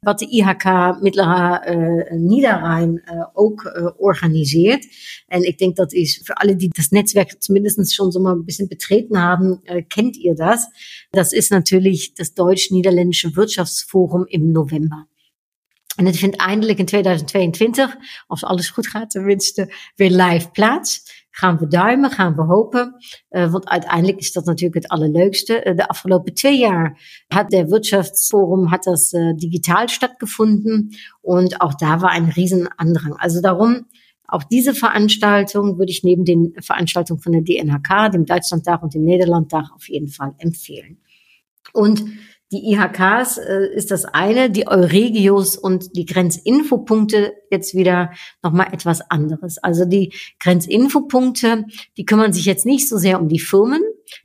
Wat 0.03 0.19
de 0.19 0.27
IHK 0.27 0.63
Middelhaar 1.01 1.75
uh, 1.75 2.11
Niederrhein 2.11 3.01
uh, 3.05 3.25
ook 3.33 3.63
uh, 3.63 3.89
organisiert. 3.97 4.87
En 5.27 5.43
ik 5.43 5.57
denk 5.57 5.75
dat 5.75 5.93
is 5.93 6.21
für 6.23 6.33
alle, 6.33 6.55
die 6.55 6.69
das 6.69 6.89
Netzwerk 6.89 7.35
zumindest 7.39 7.93
schon 7.93 8.11
so 8.11 8.19
mal 8.19 8.33
ein 8.33 8.45
bisschen 8.45 8.67
betreten 8.67 9.17
haben, 9.17 9.59
äh, 9.63 9.83
kennt 9.83 10.15
ihr 10.15 10.35
das. 10.35 10.67
Das 11.11 11.33
ist 11.33 11.51
natürlich 11.51 12.13
das 12.13 12.33
Deutsch-Niederländische 12.33 13.35
Wirtschaftsforum 13.35 14.25
im 14.27 14.51
November. 14.51 15.07
En 15.95 16.05
het 16.05 16.17
vindt 16.17 16.35
eindelijk 16.35 16.79
in 16.79 16.85
2022, 16.85 17.95
als 18.27 18.43
alles 18.43 18.69
goed 18.69 18.87
gaat 18.87 19.11
tenminste, 19.11 19.73
weer 19.95 20.09
live 20.09 20.49
plaats. 20.51 21.22
Gaan 21.35 21.57
we 21.57 21.67
duimen, 21.67 22.11
gaan 22.11 22.35
we 22.35 22.41
hopen. 22.41 22.95
Uh, 23.29 23.51
want 23.51 23.67
uiteindelijk 23.67 24.17
is 24.17 24.31
dat 24.31 24.45
natuurlijk 24.45 24.83
het 24.83 24.87
allerleukste. 24.87 25.65
Uh, 25.65 25.75
de 25.75 25.87
afgelopen 25.87 26.33
twee 26.33 26.57
jaar 26.57 26.99
hat 27.27 27.49
der 27.49 27.69
Wirtschaftsforum 27.69 28.67
hat 28.67 28.83
das 28.85 29.13
uh, 29.13 29.35
digital 29.35 29.89
stattgefunden 29.89 30.89
und 31.21 31.61
auch 31.61 31.73
da 31.73 32.01
war 32.01 32.09
ein 32.09 32.29
riesen 32.29 32.67
Andrang. 32.75 33.15
Also 33.17 33.41
darum 33.41 33.85
auch 34.27 34.43
diese 34.43 34.73
Veranstaltung 34.73 35.77
würde 35.77 35.91
ich 35.91 36.03
neben 36.03 36.23
den 36.23 36.53
Veranstaltungen 36.59 37.21
von 37.21 37.31
der 37.31 37.41
DNHK, 37.41 38.11
dem 38.11 38.25
Deutschlanddach 38.25 38.81
und 38.81 38.93
dem 38.93 39.03
Nederlanddach 39.03 39.71
auf 39.75 39.89
jeden 39.89 40.09
Fall 40.09 40.33
empfehlen. 40.37 40.97
Und 41.73 42.03
die 42.53 42.71
IHKs 42.71 43.39
äh, 43.39 43.65
ist 43.73 43.89
das 43.89 44.05
eine, 44.05 44.49
die 44.51 44.67
Euregios 44.67 45.57
und 45.57 45.95
die 45.95 46.05
Grenzinfopunkte 46.05 47.33
jetzt 47.49 47.73
wieder 47.73 48.11
nochmal 48.43 48.67
etwas 48.71 49.01
anderes. 49.09 49.57
Also 49.57 49.85
die 49.85 50.13
Grenzinfopunkte, 50.39 51.65
die 51.97 52.05
kümmern 52.05 52.31
sich 52.31 52.45
jetzt 52.45 52.65
nicht 52.65 52.87
so 52.87 52.97
sehr 52.97 53.19
um 53.19 53.27
die 53.27 53.39
Firmen, 53.39 53.81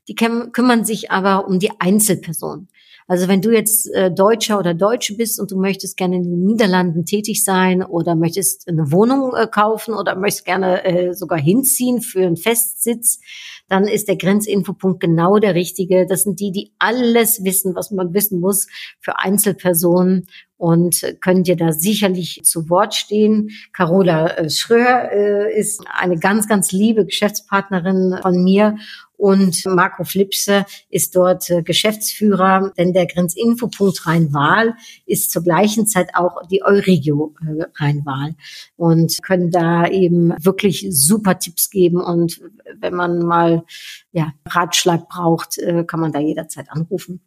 die 0.09 0.15
kümmern 0.15 0.85
sich 0.85 1.11
aber 1.11 1.49
um 1.49 1.59
die 1.59 1.71
Einzelpersonen. 1.79 2.69
Also 3.09 3.27
wenn 3.27 3.41
du 3.41 3.51
jetzt 3.51 3.91
äh, 3.95 4.13
Deutscher 4.13 4.59
oder 4.59 4.75
Deutsche 4.75 5.17
bist 5.17 5.41
und 5.41 5.51
du 5.51 5.59
möchtest 5.59 5.97
gerne 5.97 6.17
in 6.17 6.25
den 6.25 6.45
Niederlanden 6.45 7.07
tätig 7.07 7.43
sein 7.43 7.83
oder 7.83 8.15
möchtest 8.15 8.69
eine 8.69 8.93
Wohnung 8.93 9.35
äh, 9.35 9.47
kaufen 9.47 9.95
oder 9.95 10.15
möchtest 10.15 10.45
gerne 10.45 10.85
äh, 10.85 11.15
sogar 11.15 11.39
hinziehen 11.39 12.03
für 12.03 12.21
einen 12.21 12.37
Festsitz, 12.37 13.21
dann 13.67 13.89
ist 13.89 14.09
der 14.09 14.17
Grenzinfopunkt 14.17 15.01
genau 15.01 15.39
der 15.39 15.55
richtige. 15.55 16.05
Das 16.07 16.25
sind 16.25 16.39
die, 16.39 16.53
die 16.53 16.73
alles 16.79 17.43
wissen, 17.45 17.75
was 17.75 17.91
man 17.91 18.13
wissen 18.13 18.41
muss 18.41 18.67
für 19.01 19.19
Einzelpersonen 19.19 20.27
und 20.59 21.01
können 21.23 21.45
dir 21.45 21.57
da 21.57 21.73
sicherlich 21.73 22.41
zu 22.43 22.69
Wort 22.69 22.95
stehen. 22.95 23.49
Carola 23.73 24.37
äh, 24.37 24.51
Schröer 24.51 25.11
äh, 25.13 25.59
ist 25.59 25.83
eine 25.99 26.19
ganz, 26.19 26.47
ganz 26.47 26.73
liebe 26.73 27.07
Geschäftspartnerin 27.07 28.19
von 28.21 28.45
mir 28.45 28.77
und 29.19 29.67
Marco 29.67 30.05
Flipse 30.05 30.65
ist 30.89 31.15
dort 31.15 31.51
äh, 31.51 31.63
Geschäftsführer, 31.63 32.73
denn 32.79 32.95
der 32.95 33.07
Grenzinfopunkt 33.07 34.07
Rhein-Waal 34.07 34.75
ist 35.05 35.33
zur 35.33 35.43
gleichen 35.43 35.87
Zeit 35.87 36.15
auch 36.15 36.47
die 36.51 36.63
Euregio 36.63 37.35
äh, 37.43 37.65
Rhein-Waal 37.75 38.37
und 38.77 39.19
können 39.23 39.51
da 39.51 39.87
eben 39.89 40.33
wirklich 40.41 40.87
super 40.91 41.39
Tipps 41.39 41.69
geben 41.69 42.01
und 42.01 42.41
wenn 42.79 42.95
man 42.95 43.19
mal 43.19 43.65
ja, 44.13 44.33
Ratschlag 44.47 45.09
braucht, 45.09 45.59
äh, 45.59 45.85
kann 45.85 46.01
man 46.01 46.13
da 46.13 46.21
jederzeit 46.21 46.71
anrufen. 46.71 47.21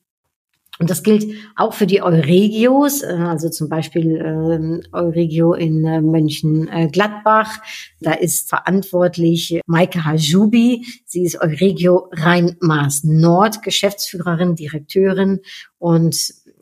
Und 0.82 0.90
das 0.90 1.04
gilt 1.04 1.32
auch 1.56 1.76
für 1.76 1.86
die 1.86 2.02
Euregios, 2.02 3.04
äh, 3.04 3.14
also 3.14 3.50
zum 3.50 3.70
Beispiel 3.70 4.16
äh, 4.16 4.98
Euregio 4.98 5.54
in 5.54 5.86
äh, 5.86 6.02
Mönchengladbach. 6.02 7.60
Da 8.00 8.14
ist 8.14 8.50
verantwortlich 8.50 9.62
Maike 9.68 10.04
Hajubi. 10.06 10.84
Sie 11.06 11.24
ist 11.24 11.40
Euregio 11.40 12.10
Rhein-Maas 12.14 13.04
Nord, 13.04 13.62
Geschäftsführerin, 13.62 14.56
Direkteurin 14.56 15.42
und 15.78 16.16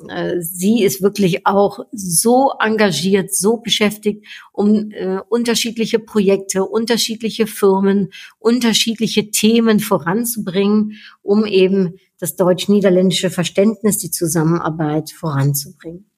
äh, 0.07 0.41
sie 0.41 0.83
ist 0.83 1.01
wirklich 1.01 1.45
auch 1.45 1.79
so 1.91 2.53
engagiert, 2.59 3.33
so 3.33 3.57
beschäftigt, 3.57 4.25
um 4.53 4.91
äh, 4.91 5.19
unterschiedliche 5.29 5.99
Projekte, 5.99 6.63
unterschiedliche 6.63 7.47
Firmen, 7.47 8.11
unterschiedliche 8.37 9.31
Themen 9.31 9.79
voranzubringen, 9.79 10.93
um 11.21 11.45
eben 11.45 11.95
das 12.19 12.35
deutsch-niederländische 12.35 13.29
Verständnis, 13.29 13.97
die 13.97 14.11
Zusammenarbeit 14.11 15.11
voranzubringen. 15.11 16.09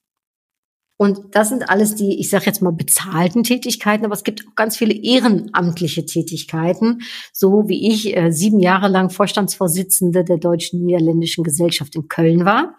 Und 1.02 1.34
das 1.34 1.50
sind 1.50 1.68
alles 1.68 1.96
die, 1.96 2.20
ich 2.20 2.30
sage 2.30 2.46
jetzt 2.46 2.62
mal, 2.62 2.74
bezahlten 2.74 3.44
Tätigkeiten, 3.44 4.06
aber 4.06 4.14
es 4.14 4.24
gibt 4.24 4.46
auch 4.48 4.54
ganz 4.54 4.78
viele 4.78 4.94
ehrenamtliche 4.94 6.06
Tätigkeiten, 6.06 7.00
so 7.34 7.68
wie 7.68 7.90
ich 7.92 8.16
äh, 8.16 8.30
sieben 8.30 8.60
Jahre 8.60 8.88
lang 8.88 9.10
Vorstandsvorsitzende 9.10 10.24
der 10.24 10.38
Deutsch-Niederländischen 10.38 11.44
Gesellschaft 11.44 11.96
in 11.96 12.08
Köln 12.08 12.46
war. 12.46 12.78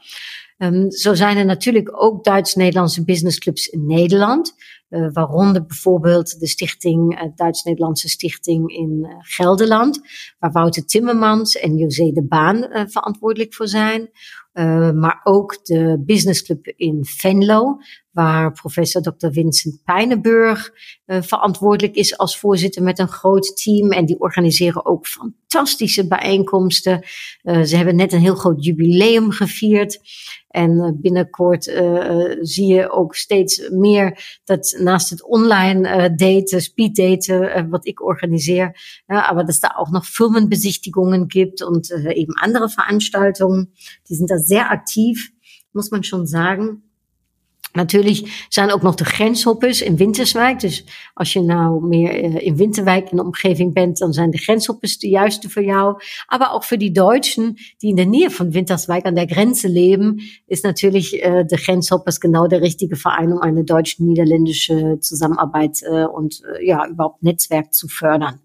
Um, 0.62 0.90
zo 0.90 1.14
zijn 1.14 1.36
er 1.36 1.44
natuurlijk 1.44 2.02
ook 2.02 2.24
Duits-Nederlandse 2.24 3.04
businessclubs 3.04 3.66
in 3.66 3.86
Nederland. 3.86 4.54
Uh, 4.88 5.08
waaronder 5.12 5.66
bijvoorbeeld 5.66 6.40
de 6.40 6.46
stichting, 6.46 7.22
uh, 7.22 7.28
Duits-Nederlandse 7.34 8.08
Stichting 8.08 8.70
in 8.70 8.98
uh, 9.02 9.14
Gelderland, 9.18 10.00
waar 10.38 10.52
Wouter 10.52 10.84
Timmermans 10.84 11.56
en 11.56 11.76
José 11.76 12.12
de 12.12 12.24
Baan 12.24 12.68
verantwoordelijk 12.88 13.54
voor 13.54 13.68
zijn. 13.68 14.10
maar 14.94 15.20
ook 15.22 15.64
de 15.64 16.02
businessclub 16.06 16.66
in 16.66 17.04
Venlo, 17.04 17.78
waar 18.12 18.52
professor 18.52 19.02
Dr. 19.02 19.30
Vincent 19.30 19.84
Pijnenburg 19.84 20.70
verantwoordelijk 21.06 21.96
is 21.96 22.18
als 22.18 22.38
voorzitter 22.38 22.82
met 22.82 22.98
een 22.98 23.08
groot 23.08 23.56
team. 23.56 23.90
En 23.90 24.06
die 24.06 24.20
organiseren 24.20 24.86
ook 24.86 25.06
fantastische 25.06 26.08
bijeenkomsten. 26.08 27.02
ze 27.42 27.76
hebben 27.76 27.96
net 27.96 28.12
een 28.12 28.20
heel 28.20 28.34
groot 28.34 28.64
jubileum 28.64 29.30
gevierd. 29.30 30.00
En 30.52 30.80
eh, 30.80 30.90
binnenkort 30.94 31.64
zie 32.40 32.66
je 32.66 32.90
ook 32.90 33.14
steeds 33.14 33.68
meer 33.70 34.38
dat 34.44 34.76
naast 34.78 35.10
het 35.10 35.24
online 35.24 36.14
daten, 36.14 36.60
speed 36.60 36.96
daten, 36.96 37.70
wat 37.70 37.86
ik 37.86 38.02
organiseer, 38.02 39.02
ja, 39.06 39.28
aber 39.28 39.44
dass 39.44 39.60
da 39.60 39.68
auch 39.68 39.90
noch 39.90 40.04
Firmenbesichtigungen 40.04 41.28
gibt 41.28 41.62
und 41.62 41.90
eben 41.90 42.34
andere 42.34 42.68
Veranstaltungen. 42.68 43.72
Die 44.08 44.14
sind 44.14 44.30
da 44.30 44.38
sehr 44.38 44.70
aktiv, 44.70 45.32
muss 45.72 45.90
man 45.90 46.02
schon 46.02 46.26
sagen. 46.26 46.82
Natuurlijk 47.72 48.46
zijn 48.48 48.72
ook 48.72 48.82
nog 48.82 48.94
de 48.94 49.04
grenshoppers 49.04 49.82
in 49.82 49.96
Winterswijk. 49.96 50.60
Dus 50.60 50.84
als 51.14 51.32
je 51.32 51.40
nou 51.40 51.86
meer 51.86 52.24
uh, 52.24 52.46
in 52.46 52.56
Winterwijk 52.56 53.10
in 53.10 53.16
de 53.16 53.22
omgeving 53.22 53.74
bent, 53.74 53.98
dan 53.98 54.12
zijn 54.12 54.30
de 54.30 54.38
grenshoppers 54.38 54.98
de 54.98 55.08
juiste 55.08 55.50
voor 55.50 55.64
jou. 55.64 56.02
Aber 56.26 56.46
auch 56.50 56.64
für 56.64 56.78
die 56.78 56.92
Deutschen, 56.92 57.56
die 57.78 57.90
in 57.90 57.96
der 57.96 58.06
Nähe 58.06 58.30
von 58.30 58.52
Winterswijk 58.52 59.04
an 59.04 59.14
der 59.14 59.26
Grenze 59.26 59.68
leben, 59.68 60.20
ist 60.46 60.64
natürlich 60.64 61.12
uh, 61.12 61.46
de 61.46 61.58
Grenshoppers 61.58 62.20
genau 62.20 62.46
der 62.46 62.60
richtige 62.60 62.96
Verein, 62.96 63.32
um 63.32 63.40
eine 63.40 63.64
deutsch-niederländische 63.64 64.98
Zusammenarbeit 65.00 65.82
uh, 65.90 66.06
und 66.06 66.42
ja, 66.60 66.86
überhaupt 66.86 67.22
Netzwerk 67.22 67.72
zu 67.72 67.88
fördern. 67.88 68.40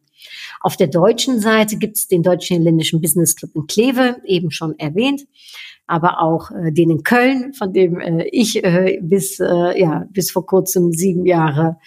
Auf 0.62 0.78
der 0.78 0.88
deutschen 0.88 1.40
Seite 1.40 1.78
gibt 1.78 1.98
es 1.98 2.08
den 2.08 2.24
Deutsch-Niederländischen 2.24 3.02
Business 3.02 3.36
Club 3.36 3.52
in 3.56 3.68
Kleve, 3.68 4.18
eben 4.26 4.52
schon 4.52 4.78
erwähnt 4.80 5.26
aber 5.88 6.22
auch 6.22 6.52
äh, 6.52 6.72
den 6.72 6.92
in 6.92 7.04
Köln, 7.04 7.54
von 7.54 7.74
dem 7.74 8.00
äh, 8.00 8.28
ich 8.32 8.64
äh, 8.64 9.00
bis, 9.02 9.40
äh, 9.40 9.80
ja, 9.80 10.06
bis 10.12 10.32
vor 10.32 10.46
kurzem 10.46 10.92
sieben 10.92 11.26
Jahre 11.26 11.78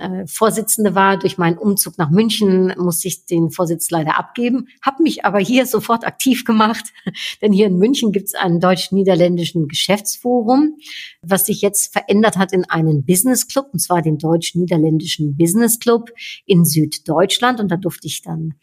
äh, 0.00 0.26
Vorsitzende 0.26 0.94
war. 0.94 1.18
Durch 1.18 1.38
meinen 1.38 1.58
Umzug 1.58 1.98
nach 1.98 2.10
München 2.10 2.72
musste 2.78 3.08
ich 3.08 3.26
den 3.26 3.50
Vorsitz 3.50 3.90
leider 3.90 4.18
abgeben, 4.18 4.68
habe 4.82 5.02
mich 5.02 5.24
aber 5.24 5.38
hier 5.38 5.66
sofort 5.66 6.06
aktiv 6.06 6.44
gemacht, 6.44 6.92
denn 7.42 7.52
hier 7.52 7.66
in 7.66 7.78
München 7.78 8.12
gibt 8.12 8.28
es 8.28 8.34
einen 8.34 8.60
deutsch-niederländischen 8.60 9.68
Geschäftsforum, 9.68 10.76
was 11.22 11.46
sich 11.46 11.60
jetzt 11.60 11.92
verändert 11.92 12.36
hat 12.36 12.52
in 12.52 12.64
einen 12.64 13.04
Business 13.04 13.46
Club, 13.46 13.68
und 13.72 13.78
zwar 13.78 14.02
den 14.02 14.18
deutsch-niederländischen 14.18 15.36
Business 15.36 15.78
Club 15.78 16.10
in 16.46 16.64
Süddeutschland. 16.64 17.60
Und 17.60 17.68
da 17.68 17.76
durfte 17.76 18.06
ich 18.06 18.22
dann 18.22 18.54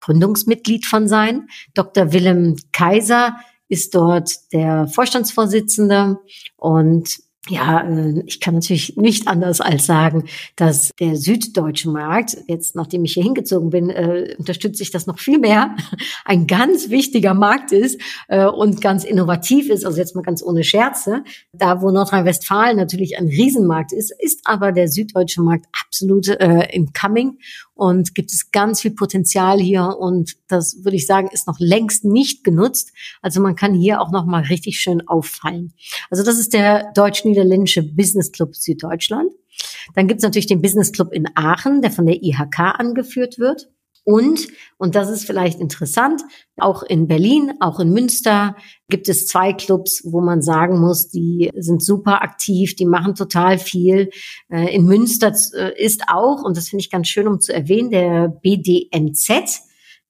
Gründungsmitglied 0.00 0.86
von 0.86 1.08
sein. 1.08 1.48
Dr. 1.74 2.12
Willem 2.12 2.56
Kaiser 2.72 3.36
ist 3.70 3.94
dort 3.94 4.52
der 4.52 4.86
Vorstandsvorsitzende 4.88 6.18
und 6.56 7.20
ja, 7.48 7.80
äh, 7.80 8.22
ich 8.26 8.40
kann 8.40 8.54
natürlich 8.54 8.96
nicht 8.96 9.26
anders 9.26 9.60
als 9.60 9.86
sagen, 9.86 10.24
dass 10.56 10.90
der 11.00 11.16
süddeutsche 11.16 11.88
Markt, 11.88 12.36
jetzt 12.48 12.76
nachdem 12.76 13.04
ich 13.04 13.14
hier 13.14 13.22
hingezogen 13.22 13.70
bin, 13.70 13.88
äh, 13.88 14.34
unterstütze 14.38 14.82
ich 14.82 14.90
das 14.90 15.06
noch 15.06 15.18
viel 15.18 15.38
mehr, 15.38 15.74
ein 16.24 16.46
ganz 16.46 16.90
wichtiger 16.90 17.32
Markt 17.32 17.72
ist 17.72 18.00
äh, 18.28 18.44
und 18.44 18.82
ganz 18.82 19.04
innovativ 19.04 19.70
ist, 19.70 19.86
also 19.86 19.98
jetzt 19.98 20.14
mal 20.14 20.22
ganz 20.22 20.42
ohne 20.42 20.64
Scherze. 20.64 21.24
Da, 21.52 21.80
wo 21.80 21.90
Nordrhein-Westfalen 21.90 22.76
natürlich 22.76 23.18
ein 23.18 23.28
Riesenmarkt 23.28 23.92
ist, 23.92 24.12
ist 24.18 24.40
aber 24.44 24.72
der 24.72 24.88
süddeutsche 24.88 25.42
Markt 25.42 25.66
absolut 25.84 26.28
äh, 26.28 26.68
im 26.72 26.92
Coming 26.92 27.38
und 27.80 28.14
gibt 28.14 28.30
es 28.30 28.50
ganz 28.50 28.82
viel 28.82 28.90
Potenzial 28.90 29.58
hier 29.58 29.96
und 29.98 30.36
das 30.48 30.84
würde 30.84 30.98
ich 30.98 31.06
sagen, 31.06 31.30
ist 31.32 31.46
noch 31.46 31.58
längst 31.58 32.04
nicht 32.04 32.44
genutzt. 32.44 32.92
Also 33.22 33.40
man 33.40 33.56
kann 33.56 33.72
hier 33.72 34.02
auch 34.02 34.10
noch 34.10 34.26
mal 34.26 34.42
richtig 34.42 34.78
schön 34.78 35.08
auffallen. 35.08 35.72
Also 36.10 36.22
das 36.22 36.38
ist 36.38 36.52
der 36.52 36.92
deutsch-niederländische 36.92 37.82
Business 37.82 38.32
Club 38.32 38.54
Süddeutschland. 38.54 39.32
Dann 39.94 40.08
gibt 40.08 40.18
es 40.18 40.24
natürlich 40.24 40.46
den 40.46 40.60
Business 40.60 40.92
Club 40.92 41.10
in 41.14 41.26
Aachen, 41.34 41.80
der 41.80 41.90
von 41.90 42.04
der 42.04 42.22
IHK 42.22 42.58
angeführt 42.58 43.38
wird. 43.38 43.70
Und, 44.10 44.48
und 44.76 44.96
das 44.96 45.08
ist 45.08 45.24
vielleicht 45.24 45.60
interessant, 45.60 46.22
auch 46.56 46.82
in 46.82 47.06
Berlin, 47.06 47.52
auch 47.60 47.78
in 47.78 47.92
Münster 47.92 48.56
gibt 48.88 49.08
es 49.08 49.28
zwei 49.28 49.52
Clubs, 49.52 50.02
wo 50.04 50.20
man 50.20 50.42
sagen 50.42 50.80
muss, 50.80 51.08
die 51.10 51.48
sind 51.56 51.80
super 51.80 52.22
aktiv, 52.22 52.74
die 52.74 52.86
machen 52.86 53.14
total 53.14 53.58
viel. 53.58 54.10
Äh, 54.48 54.74
in 54.74 54.84
Münster 54.84 55.32
äh, 55.54 55.80
ist 55.80 56.08
auch, 56.08 56.42
und 56.42 56.56
das 56.56 56.70
finde 56.70 56.82
ich 56.82 56.90
ganz 56.90 57.06
schön, 57.06 57.28
um 57.28 57.40
zu 57.40 57.54
erwähnen, 57.54 57.90
der 57.92 58.28
BDNZ. 58.28 59.60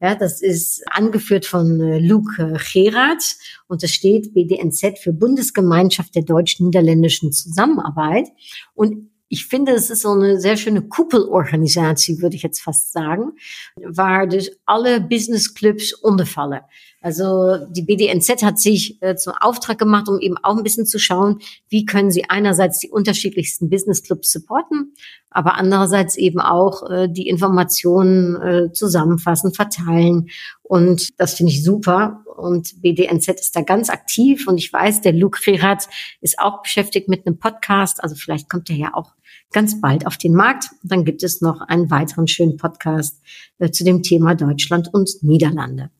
Ja, 0.00 0.14
das 0.14 0.40
ist 0.40 0.82
angeführt 0.90 1.44
von 1.44 1.78
äh, 1.78 1.98
Luke 1.98 2.56
Gerard 2.72 3.22
und 3.68 3.84
es 3.84 3.90
steht 3.90 4.32
BDNZ 4.32 4.98
für 4.98 5.12
Bundesgemeinschaft 5.12 6.14
der 6.14 6.22
deutsch-niederländischen 6.22 7.32
Zusammenarbeit. 7.32 8.28
Und 8.72 9.09
ich 9.32 9.46
finde, 9.46 9.72
es 9.72 9.90
ist 9.90 10.02
so 10.02 10.10
eine 10.10 10.40
sehr 10.40 10.56
schöne 10.56 10.82
Kuppelorganisatie, 10.82 12.20
würde 12.20 12.34
ich 12.34 12.42
jetzt 12.42 12.60
fast 12.60 12.92
sagen, 12.92 13.32
waar 13.76 14.26
dus 14.26 14.50
alle 14.66 15.00
Business 15.00 15.54
Clubs 15.54 15.92
unterfallen. 15.92 16.62
Also 17.00 17.64
die 17.70 17.82
BDNZ 17.82 18.42
hat 18.42 18.58
sich 18.58 19.00
äh, 19.00 19.14
zum 19.14 19.32
Auftrag 19.40 19.78
gemacht, 19.78 20.08
um 20.08 20.18
eben 20.18 20.36
auch 20.42 20.56
ein 20.56 20.64
bisschen 20.64 20.84
zu 20.84 20.98
schauen, 20.98 21.38
wie 21.68 21.86
können 21.86 22.10
sie 22.10 22.28
einerseits 22.28 22.80
die 22.80 22.90
unterschiedlichsten 22.90 23.70
Business 23.70 24.02
Clubs 24.02 24.32
supporten, 24.32 24.94
aber 25.30 25.54
andererseits 25.54 26.16
eben 26.16 26.40
auch 26.40 26.90
äh, 26.90 27.08
die 27.08 27.28
Informationen 27.28 28.36
äh, 28.36 28.72
zusammenfassen, 28.72 29.54
verteilen. 29.54 30.28
Und 30.62 31.08
das 31.18 31.34
finde 31.34 31.52
ich 31.52 31.62
super. 31.62 32.24
Und 32.40 32.80
BDNZ 32.82 33.28
ist 33.28 33.54
da 33.54 33.62
ganz 33.62 33.90
aktiv. 33.90 34.48
Und 34.48 34.58
ich 34.58 34.72
weiß, 34.72 35.02
der 35.02 35.12
Luke 35.12 35.38
Rirat 35.46 35.88
ist 36.20 36.38
auch 36.38 36.62
beschäftigt 36.62 37.08
mit 37.08 37.26
einem 37.26 37.38
Podcast. 37.38 38.02
Also 38.02 38.16
vielleicht 38.16 38.48
kommt 38.48 38.70
er 38.70 38.76
ja 38.76 38.94
auch 38.94 39.12
ganz 39.52 39.80
bald 39.80 40.06
auf 40.06 40.16
den 40.16 40.34
Markt. 40.34 40.70
Dann 40.82 41.04
gibt 41.04 41.22
es 41.22 41.40
noch 41.40 41.60
einen 41.60 41.90
weiteren 41.90 42.26
schönen 42.26 42.56
Podcast 42.56 43.20
äh, 43.58 43.70
zu 43.70 43.84
dem 43.84 44.02
Thema 44.02 44.34
Deutschland 44.34 44.92
und 44.92 45.10
Niederlande. 45.22 45.90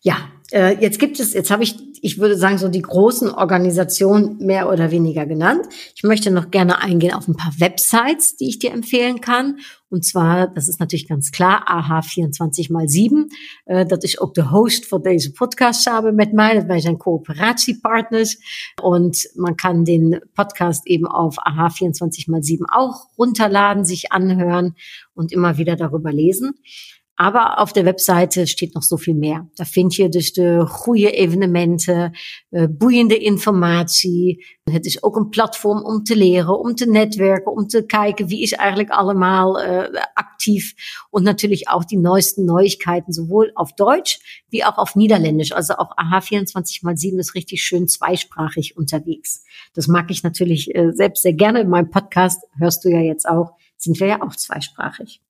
Ja, 0.00 0.30
äh, 0.50 0.80
jetzt 0.80 0.98
gibt 0.98 1.20
es, 1.20 1.34
jetzt 1.34 1.50
habe 1.50 1.62
ich, 1.62 1.76
ich 2.00 2.18
würde 2.18 2.36
sagen, 2.36 2.58
so 2.58 2.68
die 2.68 2.82
großen 2.82 3.30
Organisationen 3.30 4.38
mehr 4.38 4.70
oder 4.70 4.90
weniger 4.90 5.26
genannt. 5.26 5.66
Ich 5.94 6.02
möchte 6.02 6.30
noch 6.30 6.50
gerne 6.50 6.82
eingehen 6.82 7.12
auf 7.12 7.28
ein 7.28 7.36
paar 7.36 7.52
Websites, 7.58 8.36
die 8.36 8.48
ich 8.48 8.58
dir 8.58 8.72
empfehlen 8.72 9.20
kann. 9.20 9.58
Und 9.90 10.04
zwar, 10.04 10.48
das 10.48 10.68
ist 10.68 10.80
natürlich 10.80 11.08
ganz 11.08 11.30
klar, 11.30 11.66
AH24 11.68 12.72
mal 12.72 12.88
7. 12.88 13.28
Uh, 13.66 13.84
dat 13.84 14.04
is 14.04 14.20
ook 14.20 14.34
de 14.34 14.42
host 14.42 14.86
voor 14.86 15.02
deze 15.02 15.32
podcast 15.32 15.82
samen 15.82 16.14
met 16.14 16.32
mij. 16.32 16.66
Wij 16.66 16.80
zijn 16.80 16.96
coöperatiepartners. 16.96 18.38
Und 18.82 19.30
man 19.34 19.56
kann 19.56 19.84
den 19.84 20.20
Podcast 20.34 20.86
eben 20.86 21.06
auf 21.06 21.36
AH24 21.38 22.30
mal 22.30 22.42
7 22.42 22.66
auch 22.66 23.08
runterladen, 23.18 23.84
sich 23.84 24.12
anhören 24.12 24.74
und 25.14 25.32
immer 25.32 25.56
wieder 25.56 25.76
darüber 25.76 26.12
lesen. 26.12 26.58
Aber 27.20 27.58
auf 27.58 27.72
der 27.72 27.84
Webseite 27.84 28.46
steht 28.46 28.74
nog 28.74 28.84
zoveel 28.84 29.14
meer. 29.14 29.50
Daar 29.54 29.66
vind 29.66 29.94
je 29.94 30.08
dus 30.08 30.32
de 30.32 30.66
goede 30.66 31.10
evenementen, 31.10 32.16
uh, 32.50 32.64
boeiende 32.70 33.18
informatie. 33.18 34.46
Het 34.62 34.86
is 34.86 35.02
ook 35.02 35.16
een 35.16 35.28
platform 35.28 35.84
om 35.84 36.04
te 36.04 36.16
leren, 36.16 36.58
om 36.58 36.74
te 36.74 36.90
netwerken, 36.90 37.52
om 37.52 37.66
te 37.66 37.86
kijken 37.86 38.26
wie 38.26 38.42
is 38.42 38.52
eigenlijk 38.52 38.90
allemaal 38.90 39.62
uh, 39.62 39.84
aktiv. 40.14 40.72
Und 41.10 41.24
natürlich 41.24 41.68
auch 41.68 41.84
die 41.84 41.98
neuesten 41.98 42.44
Neuigkeiten, 42.44 43.12
sowohl 43.12 43.50
auf 43.54 43.74
Deutsch 43.74 44.44
wie 44.48 44.64
auch 44.64 44.78
auf 44.78 44.94
Niederländisch. 44.94 45.52
Also 45.52 45.74
auch 45.74 45.96
AH24 45.96 46.78
mal 46.82 46.96
7 46.96 47.18
ist 47.18 47.34
richtig 47.34 47.62
schön 47.62 47.88
zweisprachig 47.88 48.76
unterwegs. 48.76 49.42
Das 49.72 49.88
mag 49.88 50.10
ich 50.10 50.22
natürlich 50.22 50.68
uh, 50.76 50.92
selbst 50.92 51.22
sehr 51.22 51.34
gerne. 51.34 51.60
In 51.60 51.68
meinem 51.68 51.90
Podcast 51.90 52.40
hörst 52.58 52.84
du 52.84 52.90
ja 52.90 53.00
jetzt 53.00 53.28
auch, 53.28 53.50
sind 53.76 53.98
wir 53.98 54.06
ja 54.06 54.22
auch 54.22 54.36
zweisprachig. 54.36 55.20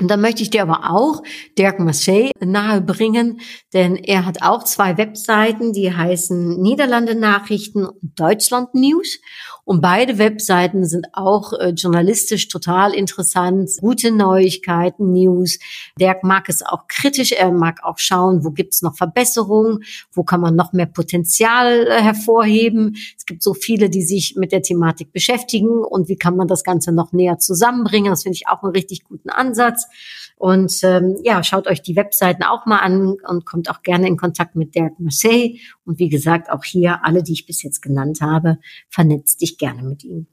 Und 0.00 0.08
dann 0.08 0.20
möchte 0.20 0.42
ich 0.42 0.50
dir 0.50 0.62
aber 0.62 0.90
auch 0.90 1.22
Dirk 1.56 1.78
Marseille 1.78 2.32
nahebringen, 2.40 3.38
denn 3.72 3.94
er 3.94 4.26
hat 4.26 4.42
auch 4.42 4.64
zwei 4.64 4.98
Webseiten, 4.98 5.72
die 5.72 5.94
heißen 5.94 6.60
Niederlande 6.60 7.14
Nachrichten 7.14 7.86
und 7.86 8.18
Deutschland 8.18 8.74
News. 8.74 9.20
Und 9.64 9.80
beide 9.80 10.18
Webseiten 10.18 10.84
sind 10.84 11.06
auch 11.14 11.52
äh, 11.54 11.70
journalistisch 11.70 12.48
total 12.48 12.92
interessant, 12.92 13.70
gute 13.80 14.10
Neuigkeiten, 14.10 15.12
News. 15.12 15.58
Dirk 15.98 16.22
mag 16.22 16.48
es 16.48 16.62
auch 16.62 16.86
kritisch, 16.86 17.32
er 17.32 17.50
mag 17.50 17.82
auch 17.82 17.98
schauen, 17.98 18.44
wo 18.44 18.50
gibt's 18.50 18.82
noch 18.82 18.96
Verbesserungen, 18.96 19.78
wo 20.12 20.22
kann 20.22 20.40
man 20.40 20.54
noch 20.54 20.72
mehr 20.72 20.86
Potenzial 20.86 21.86
äh, 21.86 22.02
hervorheben. 22.02 22.96
Es 23.16 23.24
gibt 23.24 23.42
so 23.42 23.54
viele, 23.54 23.88
die 23.88 24.02
sich 24.02 24.34
mit 24.36 24.52
der 24.52 24.60
Thematik 24.60 25.12
beschäftigen 25.12 25.82
und 25.82 26.08
wie 26.08 26.16
kann 26.16 26.36
man 26.36 26.48
das 26.48 26.62
Ganze 26.62 26.92
noch 26.92 27.12
näher 27.12 27.38
zusammenbringen. 27.38 28.10
Das 28.10 28.24
finde 28.24 28.36
ich 28.36 28.48
auch 28.48 28.62
einen 28.64 28.72
richtig 28.72 29.04
guten 29.04 29.30
Ansatz. 29.30 29.83
Und 30.36 30.80
ähm, 30.82 31.16
ja, 31.22 31.42
schaut 31.42 31.66
euch 31.66 31.80
die 31.80 31.96
Webseiten 31.96 32.42
auch 32.42 32.66
mal 32.66 32.78
an 32.78 33.16
und 33.26 33.46
kommt 33.46 33.70
auch 33.70 33.82
gerne 33.82 34.08
in 34.08 34.16
Kontakt 34.16 34.56
mit 34.56 34.74
Derek 34.74 34.98
Marseille. 34.98 35.58
Und 35.84 35.98
wie 35.98 36.08
gesagt, 36.08 36.50
auch 36.50 36.64
hier 36.64 37.00
alle, 37.04 37.22
die 37.22 37.32
ich 37.32 37.46
bis 37.46 37.62
jetzt 37.62 37.80
genannt 37.80 38.20
habe, 38.20 38.58
vernetzt 38.88 39.40
dich 39.40 39.58
gerne 39.58 39.82
mit 39.82 40.04
ihm. 40.04 40.26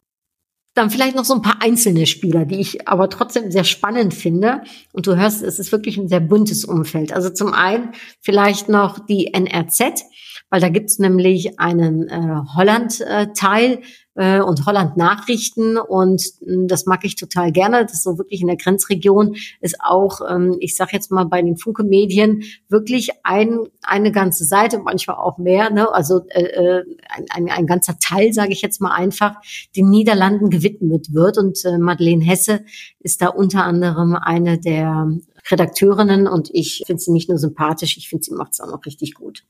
Dann 0.74 0.90
vielleicht 0.90 1.16
noch 1.16 1.26
so 1.26 1.34
ein 1.34 1.42
paar 1.42 1.62
einzelne 1.62 2.06
Spieler, 2.06 2.46
die 2.46 2.60
ich 2.60 2.88
aber 2.88 3.10
trotzdem 3.10 3.52
sehr 3.52 3.66
spannend 3.66 4.14
finde. 4.14 4.62
Und 4.94 5.06
du 5.06 5.18
hörst, 5.18 5.44
es 5.44 5.60
ist 5.60 5.74
wirklich 5.74 5.98
ein 5.98 6.08
sehr 6.08 6.22
buntes 6.22 6.64
Umfeld. 6.64 7.12
Also 7.12 7.30
zum 7.30 7.54
einen 7.54 7.92
vielleicht 8.22 8.70
noch 8.70 9.06
die 9.06 9.34
NRZ, 9.34 10.04
weil 10.52 10.62
da 10.62 10.70
gibt's 10.70 11.00
nämlich 11.00 11.60
einen 11.60 12.08
äh, 12.08 12.42
Holland-Teil, 12.56 13.72
äh, 13.72 13.82
äh, 14.16 14.42
und 14.42 14.66
Holland 14.66 14.98
Nachrichten 14.98 15.78
und 15.78 16.22
äh, 16.42 16.68
das 16.68 16.86
mag 16.86 17.06
ich 17.06 17.16
total 17.16 17.52
gerne. 17.52 17.84
Das 17.84 17.94
ist 17.94 18.04
so 18.04 18.18
wirklich 18.18 18.42
in 18.42 18.48
der 18.48 18.58
Grenzregion 18.58 19.36
ist 19.62 19.78
auch, 19.82 20.22
ähm, 20.30 20.58
ich 20.60 20.76
sage 20.76 20.92
jetzt 20.94 21.12
mal 21.12 21.26
bei 21.26 21.42
den 21.42 21.58
Funke 21.58 21.84
Medien 21.84 22.44
wirklich 22.68 23.10
ein, 23.24 23.60
eine 23.84 24.12
ganze 24.12 24.44
Seite, 24.44 24.80
manchmal 24.80 25.18
auch 25.18 25.38
mehr, 25.38 25.70
ne? 25.70 25.92
also 25.94 26.22
äh, 26.30 26.44
äh 26.44 26.84
ein, 27.10 27.26
ein, 27.30 27.50
ein 27.50 27.68
ganzer 27.68 27.98
Teil, 28.00 28.34
sage 28.34 28.52
ich 28.52 28.62
jetzt 28.62 28.82
mal 28.82 28.94
einfach, 28.94 29.36
den 29.76 29.90
Niederlanden 29.90 30.50
gewidmet 30.50 31.14
wird 31.14 31.38
und 31.38 31.64
äh, 31.66 31.78
Madeleine 31.78 32.24
Hesse 32.24 32.66
ist 33.00 33.22
da 33.22 33.28
unter 33.30 33.64
anderem 33.64 34.16
eine 34.16 34.60
der 34.60 35.10
Redakteurinnen 35.50 36.28
und 36.28 36.50
ich 36.54 36.84
finde 36.86 37.02
sie 37.02 37.12
nicht 37.12 37.30
nur 37.30 37.38
sympathisch, 37.38 37.98
ich 37.98 38.10
finde 38.10 38.24
sie 38.24 38.34
macht 38.34 38.54
es 38.54 38.62
auch 38.62 38.70
noch 38.70 38.86
richtig 38.86 39.14
gut. 39.14 39.44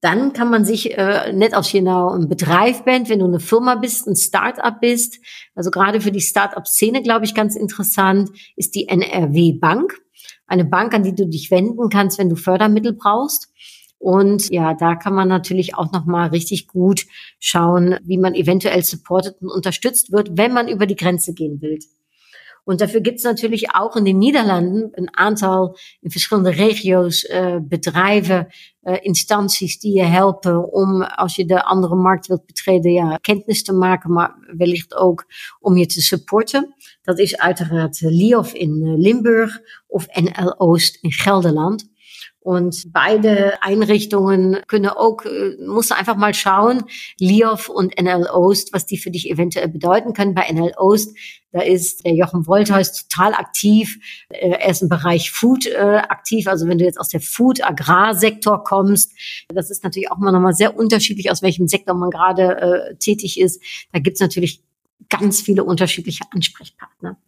Dann 0.00 0.32
kann 0.32 0.48
man 0.48 0.64
sich 0.64 0.96
äh, 0.96 1.32
net 1.32 1.54
als 1.54 1.72
je 1.72 1.80
nou 1.80 2.14
een 2.14 2.28
bedrijf 2.28 2.84
bent, 2.84 3.08
wenn 3.08 3.18
du 3.18 3.24
eine 3.24 3.40
Firma 3.40 3.74
bist, 3.74 4.06
ein 4.06 4.14
Start-up 4.14 4.80
bist, 4.80 5.18
also 5.56 5.70
gerade 5.70 6.00
für 6.00 6.12
die 6.12 6.20
Start-up-Szene, 6.20 7.02
glaube 7.02 7.24
ich, 7.24 7.34
ganz 7.34 7.56
interessant, 7.56 8.30
ist 8.54 8.74
die 8.76 8.86
NRW 8.86 9.54
Bank. 9.54 10.00
Eine 10.46 10.64
Bank, 10.64 10.94
an 10.94 11.02
die 11.02 11.14
du 11.14 11.26
dich 11.26 11.50
wenden 11.50 11.88
kannst, 11.88 12.18
wenn 12.18 12.28
du 12.28 12.36
Fördermittel 12.36 12.92
brauchst. 12.92 13.52
Und 13.98 14.48
ja, 14.50 14.74
da 14.74 14.94
kann 14.94 15.14
man 15.14 15.26
natürlich 15.26 15.74
auch 15.74 15.90
nochmal 15.90 16.28
richtig 16.28 16.68
gut 16.68 17.06
schauen, 17.40 17.98
wie 18.04 18.18
man 18.18 18.34
eventuell 18.34 18.84
supportet 18.84 19.36
und 19.40 19.50
unterstützt 19.50 20.12
wird, 20.12 20.36
wenn 20.36 20.52
man 20.52 20.68
über 20.68 20.86
die 20.86 20.96
Grenze 20.96 21.34
gehen 21.34 21.60
will. 21.60 21.80
Und 22.68 22.82
dafür 22.82 23.00
gibt 23.00 23.16
es 23.16 23.24
natürlich 23.24 23.70
auch 23.70 23.96
in 23.96 24.04
den 24.04 24.18
Niederlanden 24.18 24.90
een 24.92 25.08
aantal 25.16 25.74
in 26.02 26.10
verschillende 26.10 26.50
regio's 26.50 27.24
uh, 27.24 27.56
bedrijven, 27.62 28.46
uh, 28.82 28.96
instanties 29.00 29.78
die 29.78 29.94
je 29.94 30.02
helpen 30.02 30.72
om 30.72 31.02
als 31.02 31.36
je 31.36 31.44
de 31.44 31.64
andere 31.64 31.94
markt 31.94 32.26
wilt 32.26 32.46
betreden, 32.46 32.92
ja, 32.92 33.16
kennis 33.16 33.62
te 33.62 33.72
maken, 33.72 34.12
maar 34.12 34.34
wellicht 34.56 34.94
ook 34.94 35.24
om 35.60 35.76
je 35.76 35.86
te 35.86 36.00
supporten. 36.00 36.74
Dat 37.02 37.18
is 37.18 37.38
uiteraard 37.38 38.00
LIOF 38.00 38.52
in 38.52 38.82
eh, 38.84 38.98
Limburg 38.98 39.60
of 39.86 40.06
NL 40.06 40.58
Oost 40.58 40.98
in 41.00 41.12
Gelderland. 41.12 41.88
Und 42.40 42.92
beide 42.92 43.62
Einrichtungen 43.62 44.58
können 44.68 44.88
auch, 44.88 45.24
äh, 45.24 45.56
musst 45.66 45.90
du 45.90 45.96
einfach 45.96 46.16
mal 46.16 46.34
schauen, 46.34 46.84
LIOF 47.18 47.68
und 47.68 48.00
NL 48.00 48.26
Ost, 48.32 48.72
was 48.72 48.86
die 48.86 48.96
für 48.96 49.10
dich 49.10 49.28
eventuell 49.28 49.68
bedeuten 49.68 50.12
können. 50.12 50.34
Bei 50.34 50.48
NL 50.50 50.72
Ost, 50.76 51.16
da 51.50 51.60
ist 51.60 52.04
der 52.04 52.14
Jochen 52.14 52.46
Wolthaus 52.46 52.92
total 52.92 53.34
aktiv. 53.34 53.98
Äh, 54.28 54.50
er 54.50 54.70
ist 54.70 54.82
im 54.82 54.88
Bereich 54.88 55.30
Food 55.30 55.66
äh, 55.66 55.78
aktiv. 55.78 56.46
Also 56.46 56.68
wenn 56.68 56.78
du 56.78 56.84
jetzt 56.84 57.00
aus 57.00 57.08
der 57.08 57.20
Food-Agrarsektor 57.20 58.62
kommst, 58.62 59.12
das 59.48 59.70
ist 59.70 59.82
natürlich 59.82 60.10
auch 60.10 60.18
mal 60.18 60.32
nochmal 60.32 60.54
sehr 60.54 60.76
unterschiedlich, 60.76 61.30
aus 61.30 61.42
welchem 61.42 61.66
Sektor 61.66 61.94
man 61.94 62.10
gerade 62.10 62.60
äh, 62.60 62.96
tätig 62.96 63.40
ist. 63.40 63.60
Da 63.92 63.98
gibt's 63.98 64.20
natürlich 64.20 64.62
ganz 65.08 65.40
viele 65.40 65.64
unterschiedliche 65.64 66.24
Ansprechpartner. 66.30 67.18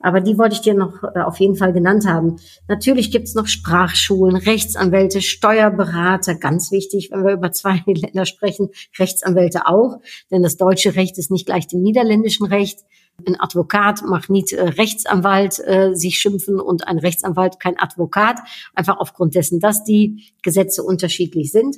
Aber 0.00 0.20
die 0.20 0.38
wollte 0.38 0.54
ich 0.54 0.60
dir 0.60 0.74
noch 0.74 1.02
äh, 1.02 1.20
auf 1.20 1.38
jeden 1.40 1.56
Fall 1.56 1.72
genannt 1.72 2.06
haben. 2.06 2.36
Natürlich 2.68 3.10
gibt's 3.10 3.34
noch 3.34 3.46
Sprachschulen, 3.46 4.36
Rechtsanwälte, 4.36 5.20
Steuerberater, 5.20 6.34
ganz 6.34 6.70
wichtig, 6.70 7.10
wenn 7.10 7.24
wir 7.24 7.32
über 7.32 7.52
zwei 7.52 7.82
Länder 7.86 8.26
sprechen, 8.26 8.70
Rechtsanwälte 8.98 9.66
auch, 9.66 9.98
denn 10.30 10.42
das 10.42 10.56
deutsche 10.56 10.94
Recht 10.94 11.18
ist 11.18 11.30
nicht 11.30 11.46
gleich 11.46 11.66
dem 11.66 11.82
niederländischen 11.82 12.46
Recht. 12.46 12.80
Ein 13.26 13.38
Advokat 13.38 14.02
macht 14.02 14.30
nicht 14.30 14.52
äh, 14.52 14.62
Rechtsanwalt 14.62 15.60
äh, 15.64 15.94
sich 15.94 16.18
schimpfen 16.18 16.58
und 16.58 16.88
ein 16.88 16.98
Rechtsanwalt 16.98 17.60
kein 17.60 17.78
Advokat, 17.78 18.40
einfach 18.74 18.98
aufgrund 18.98 19.34
dessen, 19.34 19.60
dass 19.60 19.84
die 19.84 20.32
Gesetze 20.42 20.82
unterschiedlich 20.82 21.52
sind. 21.52 21.76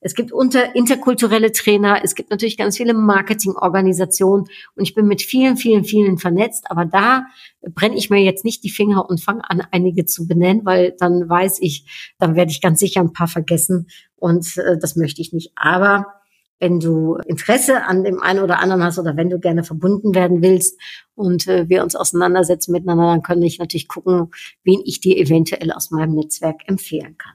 Es 0.00 0.14
gibt 0.14 0.32
unter 0.32 0.74
interkulturelle 0.74 1.52
Trainer, 1.52 2.00
es 2.02 2.14
gibt 2.14 2.30
natürlich 2.30 2.56
ganz 2.56 2.76
viele 2.76 2.94
Marketingorganisationen 2.94 4.46
und 4.74 4.82
ich 4.82 4.94
bin 4.94 5.06
mit 5.06 5.22
vielen, 5.22 5.56
vielen, 5.56 5.84
vielen 5.84 6.18
vernetzt, 6.18 6.70
aber 6.70 6.84
da 6.84 7.26
brenne 7.74 7.96
ich 7.96 8.10
mir 8.10 8.22
jetzt 8.22 8.44
nicht 8.44 8.64
die 8.64 8.70
Finger 8.70 9.08
und 9.08 9.20
fange 9.20 9.48
an, 9.48 9.62
einige 9.70 10.04
zu 10.04 10.26
benennen, 10.26 10.64
weil 10.64 10.94
dann 10.98 11.28
weiß 11.28 11.58
ich, 11.60 12.14
dann 12.18 12.36
werde 12.36 12.50
ich 12.50 12.60
ganz 12.60 12.80
sicher 12.80 13.00
ein 13.00 13.12
paar 13.12 13.28
vergessen 13.28 13.88
und 14.16 14.56
äh, 14.56 14.78
das 14.78 14.96
möchte 14.96 15.20
ich 15.20 15.32
nicht. 15.32 15.52
Aber 15.56 16.06
wenn 16.60 16.78
du 16.78 17.16
Interesse 17.26 17.84
an 17.84 18.04
dem 18.04 18.20
einen 18.20 18.40
oder 18.40 18.60
anderen 18.60 18.84
hast 18.84 18.98
oder 18.98 19.16
wenn 19.16 19.30
du 19.30 19.40
gerne 19.40 19.64
verbunden 19.64 20.14
werden 20.14 20.42
willst 20.42 20.78
und 21.14 21.48
äh, 21.48 21.68
wir 21.68 21.82
uns 21.82 21.96
auseinandersetzen 21.96 22.72
miteinander, 22.72 23.06
dann 23.06 23.22
kann 23.22 23.42
ich 23.42 23.58
natürlich 23.58 23.88
gucken, 23.88 24.30
wen 24.62 24.80
ich 24.84 25.00
dir 25.00 25.16
eventuell 25.16 25.72
aus 25.72 25.90
meinem 25.90 26.14
Netzwerk 26.14 26.60
empfehlen 26.66 27.16
kann. 27.16 27.32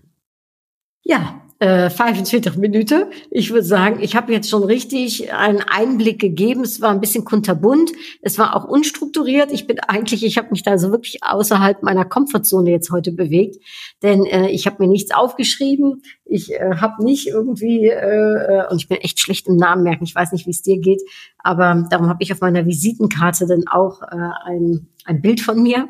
Ja, 1.01 1.41
äh, 1.59 1.89
25 1.89 2.57
Minuten. 2.57 3.05
Ich 3.31 3.51
würde 3.51 3.63
sagen, 3.63 3.99
ich 4.01 4.15
habe 4.15 4.33
jetzt 4.33 4.49
schon 4.49 4.63
richtig 4.63 5.31
einen 5.33 5.61
Einblick 5.61 6.19
gegeben. 6.19 6.61
Es 6.61 6.81
war 6.81 6.91
ein 6.91 6.99
bisschen 6.99 7.23
kunterbunt. 7.23 7.91
Es 8.21 8.37
war 8.37 8.55
auch 8.55 8.65
unstrukturiert. 8.65 9.51
Ich 9.51 9.65
bin 9.65 9.79
eigentlich, 9.79 10.25
ich 10.25 10.37
habe 10.37 10.49
mich 10.51 10.63
da 10.63 10.77
so 10.77 10.91
wirklich 10.91 11.23
außerhalb 11.23 11.81
meiner 11.81 12.03
Komfortzone 12.03 12.71
jetzt 12.71 12.91
heute 12.91 13.13
bewegt, 13.13 13.57
denn 14.03 14.25
äh, 14.25 14.49
ich 14.49 14.65
habe 14.65 14.83
mir 14.83 14.89
nichts 14.89 15.13
aufgeschrieben. 15.13 16.01
Ich 16.25 16.51
äh, 16.51 16.75
habe 16.77 17.03
nicht 17.03 17.27
irgendwie 17.27 17.87
äh, 17.87 18.69
und 18.69 18.81
ich 18.81 18.89
bin 18.89 18.97
echt 18.97 19.19
schlecht 19.19 19.47
im 19.47 19.55
Namen 19.55 19.83
merken. 19.83 20.03
Ich 20.03 20.15
weiß 20.15 20.33
nicht, 20.33 20.45
wie 20.45 20.51
es 20.51 20.61
dir 20.61 20.79
geht, 20.79 21.01
aber 21.37 21.87
darum 21.89 22.09
habe 22.09 22.21
ich 22.21 22.33
auf 22.33 22.41
meiner 22.41 22.65
Visitenkarte 22.65 23.47
dann 23.47 23.67
auch 23.67 24.01
äh, 24.01 24.29
ein 24.45 24.89
ein 25.05 25.21
Bild 25.21 25.39
von 25.39 25.61
mir, 25.61 25.87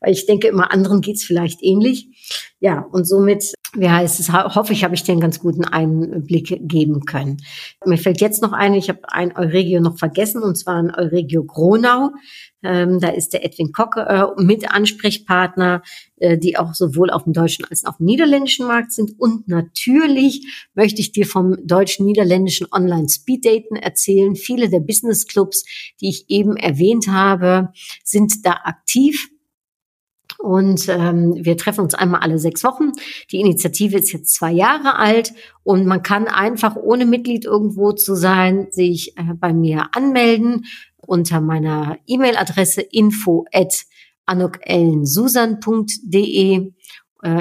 weil 0.00 0.12
ich 0.12 0.26
denke, 0.26 0.48
immer 0.48 0.72
anderen 0.72 1.00
geht's 1.00 1.24
vielleicht 1.24 1.62
ähnlich. 1.62 2.08
Ja, 2.60 2.80
und 2.92 3.04
somit 3.04 3.52
wie 3.76 3.88
heißt 3.88 4.20
es, 4.20 4.32
hoffe 4.32 4.72
ich, 4.72 4.84
habe 4.84 4.94
ich 4.94 5.02
dir 5.02 5.12
einen 5.12 5.20
ganz 5.20 5.38
guten 5.38 5.64
Einblick 5.64 6.60
geben 6.62 7.04
können. 7.04 7.38
Mir 7.84 7.98
fällt 7.98 8.20
jetzt 8.20 8.42
noch 8.42 8.52
ein, 8.52 8.74
ich 8.74 8.88
habe 8.88 9.00
ein 9.08 9.36
Euregio 9.36 9.80
noch 9.80 9.98
vergessen, 9.98 10.42
und 10.42 10.56
zwar 10.56 10.76
ein 10.76 10.94
Euregio 10.94 11.44
Gronau. 11.44 12.10
Ähm, 12.62 12.98
da 13.00 13.08
ist 13.08 13.32
der 13.32 13.44
Edwin 13.44 13.72
Kocke 13.72 14.00
äh, 14.00 14.42
mit 14.42 14.70
Ansprechpartner, 14.70 15.82
äh, 16.16 16.36
die 16.38 16.56
auch 16.56 16.74
sowohl 16.74 17.10
auf 17.10 17.24
dem 17.24 17.32
deutschen 17.32 17.64
als 17.64 17.84
auch 17.84 17.90
auf 17.90 17.96
dem 17.98 18.06
niederländischen 18.06 18.66
Markt 18.66 18.92
sind. 18.92 19.12
Und 19.18 19.46
natürlich 19.48 20.68
möchte 20.74 21.00
ich 21.00 21.12
dir 21.12 21.26
vom 21.26 21.56
deutschen-niederländischen 21.64 22.66
Online-Speeddaten 22.72 23.76
erzählen. 23.76 24.34
Viele 24.34 24.68
der 24.68 24.80
Business 24.80 25.26
Clubs, 25.26 25.64
die 26.00 26.08
ich 26.08 26.24
eben 26.28 26.56
erwähnt 26.56 27.08
habe, 27.08 27.70
sind 28.02 28.44
da 28.44 28.52
aktiv. 28.64 29.28
Und 30.38 30.88
ähm, 30.88 31.34
wir 31.36 31.56
treffen 31.56 31.80
uns 31.80 31.94
einmal 31.94 32.20
alle 32.20 32.38
sechs 32.38 32.62
Wochen. 32.64 32.92
Die 33.30 33.40
Initiative 33.40 33.98
ist 33.98 34.12
jetzt 34.12 34.34
zwei 34.34 34.52
Jahre 34.52 34.96
alt 34.96 35.32
und 35.62 35.86
man 35.86 36.02
kann 36.02 36.28
einfach 36.28 36.76
ohne 36.76 37.06
Mitglied 37.06 37.44
irgendwo 37.44 37.92
zu 37.92 38.14
sein, 38.14 38.68
sich 38.70 39.16
äh, 39.16 39.34
bei 39.34 39.52
mir 39.52 39.88
anmelden 39.92 40.64
unter 40.96 41.40
meiner 41.40 41.98
E-Mail-Adresse 42.06 42.82
info 42.82 43.46
at 43.52 43.84
anokellensusan.de 44.26 46.72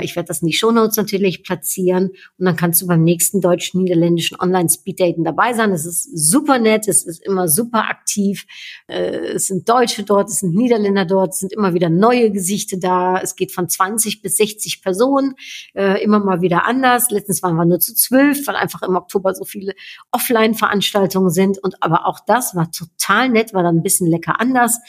ich 0.01 0.15
werde 0.15 0.27
das 0.27 0.41
in 0.41 0.47
die 0.47 0.53
Shownotes 0.53 0.97
natürlich 0.97 1.43
platzieren 1.43 2.09
und 2.37 2.45
dann 2.45 2.55
kannst 2.55 2.81
du 2.81 2.87
beim 2.87 3.03
nächsten 3.03 3.41
deutsch-niederländischen 3.41 4.39
Online-Speed-Daten 4.39 5.23
dabei 5.23 5.53
sein. 5.53 5.71
Es 5.71 5.85
ist 5.85 6.03
super 6.17 6.59
nett, 6.59 6.87
es 6.87 7.05
ist 7.05 7.23
immer 7.25 7.47
super 7.47 7.89
aktiv. 7.89 8.45
Äh, 8.87 9.33
es 9.35 9.47
sind 9.47 9.69
Deutsche 9.69 10.03
dort, 10.03 10.29
es 10.29 10.39
sind 10.39 10.55
Niederländer 10.55 11.05
dort, 11.05 11.33
es 11.33 11.39
sind 11.39 11.53
immer 11.53 11.73
wieder 11.73 11.89
neue 11.89 12.31
Gesichter 12.31 12.77
da. 12.77 13.19
Es 13.21 13.35
geht 13.35 13.51
von 13.51 13.69
20 13.69 14.21
bis 14.21 14.37
60 14.37 14.81
Personen, 14.81 15.35
äh, 15.73 16.03
immer 16.03 16.19
mal 16.19 16.41
wieder 16.41 16.65
anders. 16.65 17.11
Letztens 17.11 17.43
waren 17.43 17.55
wir 17.55 17.65
nur 17.65 17.79
zu 17.79 17.93
zwölf, 17.93 18.47
weil 18.47 18.55
einfach 18.55 18.81
im 18.81 18.95
Oktober 18.95 19.33
so 19.35 19.45
viele 19.45 19.73
Offline-Veranstaltungen 20.11 21.29
sind. 21.29 21.57
Und 21.61 21.81
aber 21.81 22.07
auch 22.07 22.19
das 22.25 22.55
war 22.55 22.71
total 22.71 23.29
nett, 23.29 23.53
war 23.53 23.63
dann 23.63 23.77
ein 23.77 23.83
bisschen 23.83 24.07
lecker 24.07 24.39
anders. 24.39 24.79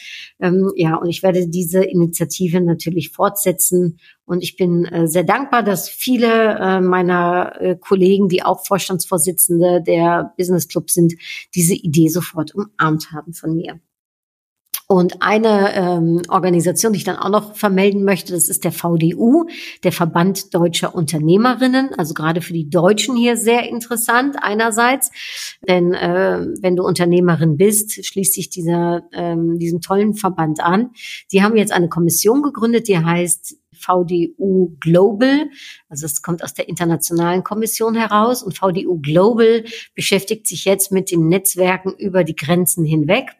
Ähm, 0.41 0.73
ja, 0.77 0.97
und 0.97 1.09
ich 1.09 1.23
werde 1.23 1.49
diese 1.49 1.85
Initiative 1.85 2.61
natürlich 2.61 3.11
fortsetzen 3.11 3.99
und 4.27 4.43
ich 4.43 4.57
bin 4.57 4.85
äh, 4.85 5.07
sehr 5.07 5.25
dankbar, 5.25 5.63
dass 5.63 5.89
viele 5.89 6.59
äh, 6.59 6.81
meiner 6.81 7.61
äh, 7.61 7.77
Kollegen, 7.77 8.29
die 8.29 8.43
auch 8.43 8.67
Vorstandsvorsitzende 8.67 9.83
der 9.83 10.35
Business 10.37 10.69
Club 10.69 10.91
sind, 10.91 11.15
diese 11.55 11.75
Idee 11.75 12.09
sofort 12.09 12.53
umarmt 12.55 13.13
haben 13.13 13.33
von 13.33 13.55
mir. 13.55 13.81
Und 14.89 15.21
eine 15.21 15.75
ähm, 15.75 16.23
Organisation, 16.29 16.93
die 16.93 16.99
ich 16.99 17.05
dann 17.05 17.17
auch 17.17 17.29
noch 17.29 17.57
vermelden 17.57 18.05
möchte, 18.05 18.33
das 18.33 18.49
ist 18.49 18.63
der 18.63 18.71
VDU, 18.71 19.47
der 19.83 19.91
Verband 19.91 20.55
Deutscher 20.55 20.95
Unternehmerinnen. 20.95 21.91
Also 21.97 22.15
gerade 22.15 22.41
für 22.41 22.53
die 22.53 22.71
Deutschen 22.71 23.17
hier 23.17 23.37
sehr 23.37 23.69
interessant 23.69 24.37
einerseits, 24.41 25.11
denn 25.67 25.93
äh, 25.93 26.47
wenn 26.61 26.77
du 26.77 26.85
Unternehmerin 26.85 27.57
bist, 27.57 28.05
schließt 28.07 28.35
sich 28.35 28.49
dieser 28.49 29.03
ähm, 29.13 29.59
diesem 29.59 29.81
tollen 29.81 30.15
Verband 30.15 30.61
an. 30.61 30.91
Sie 31.27 31.43
haben 31.43 31.57
jetzt 31.57 31.73
eine 31.73 31.89
Kommission 31.89 32.43
gegründet, 32.43 32.87
die 32.87 32.99
heißt 32.99 33.57
VDU 33.79 34.77
Global. 34.81 35.49
Also 35.89 36.07
es 36.07 36.23
kommt 36.23 36.43
aus 36.43 36.55
der 36.55 36.69
internationalen 36.69 37.45
Kommission 37.45 37.95
heraus 37.95 38.43
und 38.43 38.57
VDU 38.57 39.01
Global 39.01 39.65
beschäftigt 39.95 40.47
sich 40.47 40.65
jetzt 40.65 40.93
mit 40.93 41.11
den 41.11 41.29
Netzwerken 41.29 41.95
über 41.99 42.25
die 42.25 42.37
Grenzen 42.37 42.85
hinweg. 42.85 43.37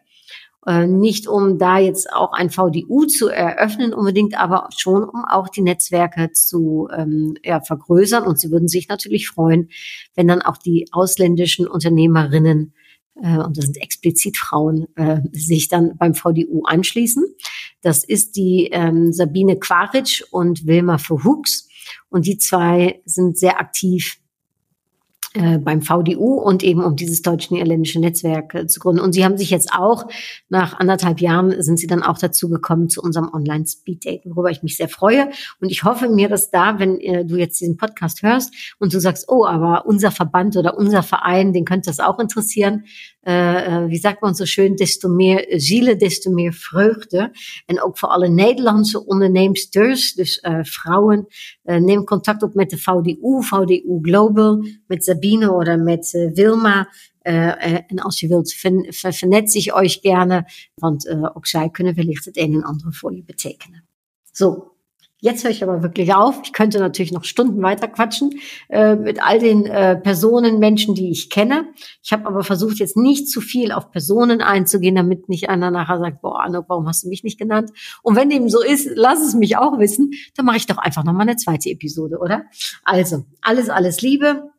Äh, 0.67 0.85
nicht 0.85 1.27
um 1.27 1.57
da 1.57 1.79
jetzt 1.79 2.11
auch 2.11 2.33
ein 2.33 2.49
VDU 2.49 3.05
zu 3.05 3.29
eröffnen 3.29 3.93
unbedingt, 3.93 4.37
aber 4.37 4.67
schon 4.75 5.05
um 5.05 5.23
auch 5.23 5.47
die 5.47 5.61
Netzwerke 5.61 6.31
zu 6.33 6.89
ähm, 6.93 7.35
ja, 7.43 7.61
vergrößern. 7.61 8.23
Und 8.23 8.37
sie 8.37 8.51
würden 8.51 8.67
sich 8.67 8.89
natürlich 8.89 9.29
freuen, 9.29 9.69
wenn 10.15 10.27
dann 10.27 10.41
auch 10.41 10.57
die 10.57 10.87
ausländischen 10.91 11.67
Unternehmerinnen 11.67 12.73
äh, 13.21 13.37
und 13.37 13.57
das 13.57 13.65
sind 13.65 13.77
explizit 13.77 14.37
Frauen, 14.37 14.87
äh, 14.95 15.21
sich 15.31 15.67
dann 15.67 15.97
beim 15.97 16.13
VDU 16.13 16.63
anschließen. 16.65 17.23
Das 17.81 18.03
ist 18.03 18.35
die 18.35 18.69
ähm, 18.71 19.13
Sabine 19.13 19.57
Quaritsch 19.57 20.23
und 20.31 20.65
Wilma 20.65 20.97
Verhoogs. 20.97 21.67
Und 22.09 22.25
die 22.25 22.37
zwei 22.37 23.01
sind 23.05 23.37
sehr 23.37 23.59
aktiv 23.59 24.19
beim 25.59 25.81
VDU 25.81 26.35
und 26.35 26.63
eben 26.63 26.83
um 26.83 26.95
dieses 26.95 27.21
deutsch-niederländische 27.21 27.99
Netzwerk 27.99 28.55
äh, 28.55 28.67
zu 28.67 28.79
gründen. 28.79 29.01
Und 29.01 29.13
sie 29.13 29.23
haben 29.23 29.37
sich 29.37 29.49
jetzt 29.49 29.71
auch, 29.73 30.05
nach 30.49 30.79
anderthalb 30.79 31.19
Jahren, 31.19 31.61
sind 31.61 31.77
sie 31.77 31.87
dann 31.87 32.01
auch 32.01 32.17
dazu 32.17 32.49
gekommen 32.49 32.89
zu 32.89 33.01
unserem 33.01 33.29
Online-Speed-Date, 33.33 34.21
worüber 34.25 34.49
ich 34.49 34.63
mich 34.63 34.77
sehr 34.77 34.89
freue. 34.89 35.29
Und 35.59 35.69
ich 35.69 35.83
hoffe 35.83 36.09
mir, 36.09 36.29
dass 36.29 36.49
da, 36.49 36.79
wenn 36.79 36.99
äh, 36.99 37.25
du 37.25 37.35
jetzt 37.35 37.59
diesen 37.59 37.77
Podcast 37.77 38.23
hörst 38.23 38.75
und 38.79 38.93
du 38.93 38.99
sagst, 38.99 39.25
oh, 39.27 39.45
aber 39.45 39.85
unser 39.85 40.11
Verband 40.11 40.57
oder 40.57 40.77
unser 40.77 41.03
Verein, 41.03 41.53
den 41.53 41.65
könnte 41.65 41.89
das 41.89 41.99
auch 41.99 42.19
interessieren, 42.19 42.85
äh, 43.27 43.65
äh, 43.65 43.89
wie 43.89 43.97
sagt 43.97 44.21
man 44.21 44.35
so 44.35 44.45
schön, 44.45 44.77
desto 44.77 45.09
meer 45.09 45.45
zielen, 45.59 45.99
desto 45.99 46.31
meer 46.31 46.53
vreugde. 46.53 47.31
En 47.65 47.81
ook 47.81 47.97
voor 47.97 48.09
alle 48.09 48.29
Nederlandse 48.29 49.05
onderneemsters, 49.05 50.13
dus 50.13 50.43
uh, 50.43 50.59
vrouwen, 50.61 51.27
neem 51.63 52.03
contact 52.03 52.43
op 52.43 52.53
met 52.53 52.69
de 52.69 52.77
VDU, 52.77 53.43
VDU 53.43 53.99
Global, 54.01 54.65
met 54.87 55.03
Sabine 55.03 55.51
oder 55.51 55.79
met 55.79 56.29
Wilma. 56.33 56.89
en 57.21 57.99
als 57.99 58.19
je 58.19 58.27
wilt, 58.27 58.53
vernet 58.97 59.51
zich 59.51 59.75
euch 59.75 59.99
gerne, 60.01 60.45
want 60.75 61.09
ook 61.33 61.47
zij 61.47 61.69
kunnen 61.69 61.95
wellicht 61.95 62.25
het 62.25 62.37
een 62.37 62.53
en 62.53 62.63
ander 62.63 62.93
voor 62.93 63.15
je 63.15 63.23
betekenen. 63.23 63.87
Zo, 64.31 64.76
Jetzt 65.19 65.43
höre 65.43 65.51
ich 65.51 65.63
aber 65.63 65.81
wirklich 65.81 66.13
auf. 66.13 66.41
Ich 66.43 66.53
könnte 66.53 66.77
natürlich 66.77 67.11
noch 67.11 67.23
Stunden 67.23 67.61
weiter 67.63 67.87
quatschen 67.87 68.39
äh, 68.69 68.95
mit 68.95 69.21
all 69.23 69.39
den 69.39 69.65
äh, 69.65 69.95
Personen, 69.95 70.59
Menschen, 70.59 70.93
die 70.93 71.09
ich 71.09 71.31
kenne. 71.31 71.65
Ich 72.03 72.11
habe 72.11 72.27
aber 72.27 72.43
versucht, 72.43 72.77
jetzt 72.77 72.97
nicht 72.97 73.27
zu 73.27 73.41
viel 73.41 73.71
auf 73.71 73.89
Personen 73.89 74.41
einzugehen, 74.41 74.95
damit 74.95 75.27
nicht 75.27 75.49
einer 75.49 75.71
nachher 75.71 75.97
sagt, 75.97 76.21
boah, 76.21 76.41
Anno, 76.41 76.63
warum 76.67 76.87
hast 76.87 77.03
du 77.03 77.09
mich 77.09 77.23
nicht 77.23 77.39
genannt? 77.39 77.71
Und 78.03 78.15
wenn 78.15 78.29
dem 78.29 78.47
so 78.47 78.61
ist, 78.61 78.89
lass 78.93 79.21
es 79.21 79.33
mich 79.33 79.57
auch 79.57 79.79
wissen. 79.79 80.11
Dann 80.35 80.45
mache 80.45 80.57
ich 80.57 80.67
doch 80.67 80.77
einfach 80.77 81.03
noch 81.03 81.13
mal 81.13 81.21
eine 81.21 81.35
zweite 81.35 81.71
Episode, 81.71 82.19
oder? 82.19 82.43
Also, 82.83 83.25
alles, 83.41 83.69
alles 83.69 84.01
Liebe. 84.01 84.51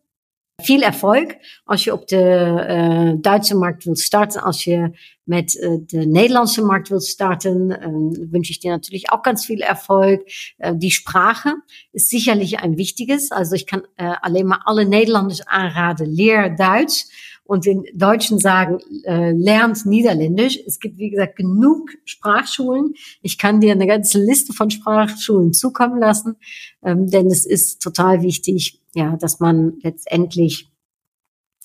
Veel 0.62 0.82
erfolg 0.82 1.26
als 1.64 1.84
je 1.84 1.92
op 1.92 2.08
de 2.08 2.66
uh, 2.70 3.12
Duitse 3.20 3.56
markt 3.56 3.84
wilt 3.84 4.00
starten, 4.00 4.42
als 4.42 4.64
je 4.64 4.90
met 5.22 5.54
uh, 5.54 5.78
de 5.86 6.06
Nederlandse 6.06 6.62
markt 6.62 6.88
wilt 6.88 7.04
starten, 7.04 7.70
uh, 7.70 8.30
wünsche 8.30 8.50
ich 8.50 8.58
dir 8.58 8.70
natürlich 8.70 9.10
auch 9.10 9.22
ganz 9.22 9.44
viel 9.46 9.60
Erfolg. 9.60 10.26
die 10.74 10.90
Sprache 10.90 11.54
ist 11.92 12.08
sicherlich 12.08 12.58
ein 12.58 12.76
wichtiges. 12.76 13.30
Also 13.30 13.54
ich 13.54 13.66
kann 13.66 13.82
alleen 13.96 14.46
maar 14.46 14.62
alle 14.64 14.84
Nederlanders 14.84 15.46
aanraden, 15.46 16.06
leer 16.06 16.50
Duits 16.50 17.08
und 17.48 17.64
den 17.64 17.84
Deutschen 17.94 18.38
sagen, 18.38 18.78
äh, 19.04 19.32
lernt 19.32 19.86
Niederländisch. 19.86 20.58
Es 20.66 20.78
gibt, 20.80 20.98
wie 20.98 21.08
gesagt, 21.08 21.36
genug 21.36 21.88
Sprachschulen. 22.04 22.92
Ich 23.22 23.38
kann 23.38 23.60
dir 23.60 23.72
eine 23.72 23.86
ganze 23.86 24.22
Liste 24.22 24.52
von 24.52 24.70
Sprachschulen 24.70 25.54
zukommen 25.54 25.98
lassen, 25.98 26.36
ähm, 26.84 27.06
denn 27.06 27.26
es 27.28 27.46
ist 27.46 27.80
total 27.80 28.20
wichtig, 28.20 28.82
ja, 28.94 29.16
dass 29.16 29.40
man 29.40 29.78
letztendlich 29.82 30.68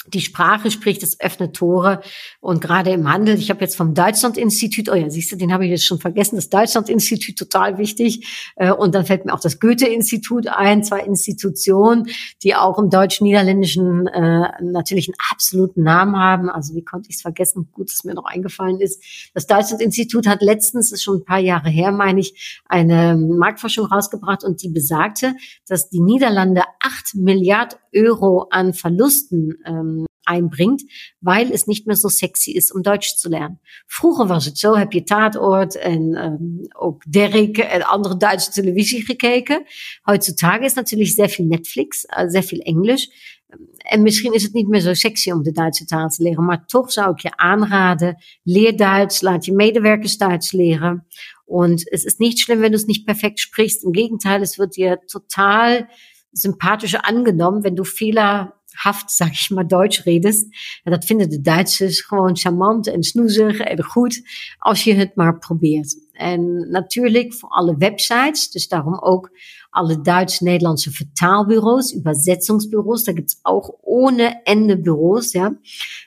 die 0.07 0.21
Sprache 0.21 0.69
spricht, 0.69 1.01
das 1.01 1.19
öffnet 1.19 1.55
Tore. 1.55 2.01
Und 2.41 2.61
gerade 2.61 2.91
im 2.91 3.11
Handel, 3.11 3.37
ich 3.37 3.49
habe 3.49 3.61
jetzt 3.61 3.75
vom 3.75 3.93
Deutschland-Institut, 3.93 4.89
oh 4.89 4.95
ja, 4.95 5.09
siehst 5.09 5.31
du, 5.31 5.35
den 5.35 5.53
habe 5.53 5.65
ich 5.65 5.71
jetzt 5.71 5.85
schon 5.85 5.99
vergessen, 5.99 6.35
das 6.35 6.49
Deutschland-Institut 6.49 7.37
total 7.37 7.77
wichtig. 7.77 8.53
Äh, 8.55 8.71
und 8.71 8.93
dann 8.95 9.05
fällt 9.05 9.25
mir 9.25 9.33
auch 9.33 9.39
das 9.39 9.59
Goethe-Institut 9.59 10.47
ein, 10.47 10.83
zwei 10.83 10.99
Institutionen, 10.99 12.07
die 12.43 12.55
auch 12.55 12.77
im 12.79 12.89
deutsch-niederländischen 12.89 14.07
äh, 14.07 14.49
natürlich 14.61 15.07
einen 15.07 15.17
absoluten 15.31 15.83
Namen 15.83 16.17
haben. 16.17 16.49
Also 16.49 16.75
wie 16.75 16.83
konnte 16.83 17.09
ich 17.09 17.15
es 17.17 17.21
vergessen? 17.21 17.69
Gut, 17.71 17.89
dass 17.91 18.03
mir 18.03 18.13
noch 18.13 18.25
eingefallen 18.25 18.81
ist. 18.81 19.01
Das 19.33 19.47
Deutschland-Institut 19.47 20.27
hat 20.27 20.41
letztens, 20.41 20.91
ist 20.91 21.03
schon 21.03 21.17
ein 21.17 21.25
paar 21.25 21.39
Jahre 21.39 21.69
her, 21.69 21.91
meine 21.91 22.19
ich, 22.19 22.61
eine 22.65 23.15
Marktforschung 23.15 23.85
rausgebracht 23.85 24.43
und 24.43 24.61
die 24.61 24.69
besagte, 24.69 25.35
dass 25.67 25.89
die 25.89 26.01
Niederlande 26.01 26.63
acht 26.81 27.15
Milliarden 27.15 27.77
Euro 27.93 28.47
an 28.49 28.73
Verlusten 28.73 29.57
ähm, 29.65 30.05
einbringt, 30.25 30.81
weil 31.19 31.51
es 31.51 31.67
nicht 31.67 31.85
mehr 31.85 31.95
so 31.95 32.09
sexy 32.09 32.51
ist, 32.51 32.71
um 32.71 32.83
Deutsch 32.83 33.15
zu 33.15 33.29
lernen. 33.29 33.59
Vroeger 33.87 34.29
was 34.29 34.45
het 34.45 34.57
zo, 34.57 34.75
heb 34.75 34.91
je 34.93 35.03
Tatort 35.03 35.75
en 35.75 36.01
um, 36.01 36.67
ook 36.73 37.03
Derrick 37.11 37.57
en 37.57 37.83
andere 37.83 38.17
Duitse 38.17 38.51
televisie 38.51 39.05
gekeken. 39.05 39.65
Heutzutage 40.03 40.63
is 40.63 40.73
natuurlijk 40.73 41.09
sehr 41.09 41.29
viel 41.29 41.45
Netflix, 41.45 42.05
uh, 42.05 42.29
sehr 42.29 42.43
viel 42.43 42.59
Englisch. 42.59 43.09
En 43.77 44.01
misschien 44.01 44.33
is 44.33 44.43
het 44.43 44.53
niet 44.53 44.67
meer 44.67 44.79
zo 44.79 44.93
sexy 44.93 45.31
om 45.31 45.43
de 45.43 45.51
Duitse 45.51 45.85
taal 45.85 46.09
te 46.09 46.23
leren, 46.23 46.45
maar 46.45 46.65
toch 46.65 46.91
zou 46.91 47.11
ik 47.11 47.19
je 47.19 47.37
aanraden, 47.37 48.23
leer 48.43 48.77
Duits, 48.77 49.21
laat 49.21 49.45
je 49.45 49.53
medewerkers 49.53 50.17
Duits 50.17 50.51
leren. 50.51 51.05
Und 51.45 51.91
es 51.91 52.03
ist 52.03 52.19
nicht 52.19 52.39
schlimm, 52.39 52.61
wenn 52.61 52.71
du 52.71 52.77
es 52.77 52.87
nicht 52.87 53.05
perfekt 53.05 53.39
sprichst. 53.39 53.83
Im 53.83 53.91
Gegenteil, 53.91 54.41
es 54.41 54.57
wird 54.57 54.75
dir 54.75 54.99
total 55.05 55.87
sympathisch 56.33 56.95
angenommen, 56.95 57.63
wenn 57.63 57.75
du 57.75 57.83
fehlerhaft, 57.83 59.09
sag 59.09 59.31
ich 59.31 59.49
mal, 59.49 59.65
Deutsch 59.65 60.05
redest. 60.05 60.47
Dat 60.83 61.05
vinden 61.05 61.29
de 61.29 61.41
Duitsers 61.41 62.01
gewoon 62.01 62.37
charmant 62.37 62.87
en 62.87 63.03
snoezig 63.03 63.59
en 63.59 63.83
goed 63.83 64.21
als 64.59 64.83
je 64.83 64.93
het 64.93 65.15
maar 65.15 65.37
probeert. 65.37 65.95
En 66.11 66.69
natuurlijk 66.69 67.33
voor 67.33 67.49
alle 67.49 67.77
websites, 67.77 68.49
dus 68.49 68.67
daarom 68.67 68.99
ook 68.99 69.31
alle 69.73 69.97
deutsch-nederlandse 69.97 70.91
Vertaalbureaus, 70.91 71.91
Übersetzungsbüros, 71.91 73.03
da 73.03 73.11
gibt's 73.11 73.39
auch 73.43 73.71
ohne 73.81 74.45
Ende 74.45 74.77
Büros, 74.77 75.33
ja, 75.33 75.51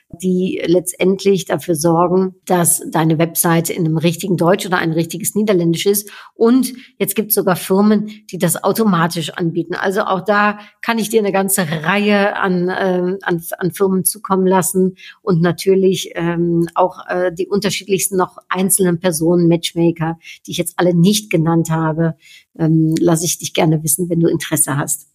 die 0.09 0.61
letztendlich 0.65 1.45
dafür 1.45 1.75
sorgen, 1.75 2.35
dass 2.45 2.81
deine 2.89 3.17
Webseite 3.17 3.73
in 3.73 3.85
einem 3.85 3.97
richtigen 3.97 4.37
Deutsch 4.37 4.65
oder 4.65 4.77
ein 4.77 4.93
richtiges 4.93 5.35
Niederländisch 5.35 5.85
ist. 5.85 6.09
Und 6.33 6.73
jetzt 6.97 7.15
gibt's 7.15 7.35
sogar 7.35 7.57
Firmen, 7.57 8.09
die 8.31 8.37
das 8.37 8.63
automatisch 8.63 9.31
anbieten. 9.31 9.75
Also 9.75 10.01
auch 10.01 10.21
da 10.21 10.59
kann 10.81 10.97
ich 10.97 11.09
dir 11.09 11.19
eine 11.19 11.33
ganze 11.33 11.63
Reihe 11.69 12.37
an, 12.37 12.69
äh, 12.69 13.17
an, 13.21 13.43
an 13.57 13.71
Firmen 13.71 14.05
zukommen 14.05 14.47
lassen 14.47 14.95
und 15.21 15.41
natürlich 15.41 16.11
ähm, 16.15 16.67
auch 16.73 17.05
äh, 17.07 17.33
die 17.33 17.47
unterschiedlichsten 17.47 18.15
noch 18.15 18.37
einzelnen 18.47 18.99
Personen, 18.99 19.47
Matchmaker, 19.49 20.17
die 20.45 20.51
ich 20.51 20.57
jetzt 20.57 20.75
alle 20.77 20.93
nicht 20.93 21.29
genannt 21.29 21.69
habe, 21.69 22.15
ähm, 22.57 22.95
lasse 22.99 23.25
ich 23.25 23.37
dich 23.37 23.53
gerne 23.53 23.83
wissen, 23.83 24.09
wenn 24.09 24.19
du 24.19 24.27
Interesse 24.27 24.77
hast. 24.77 25.07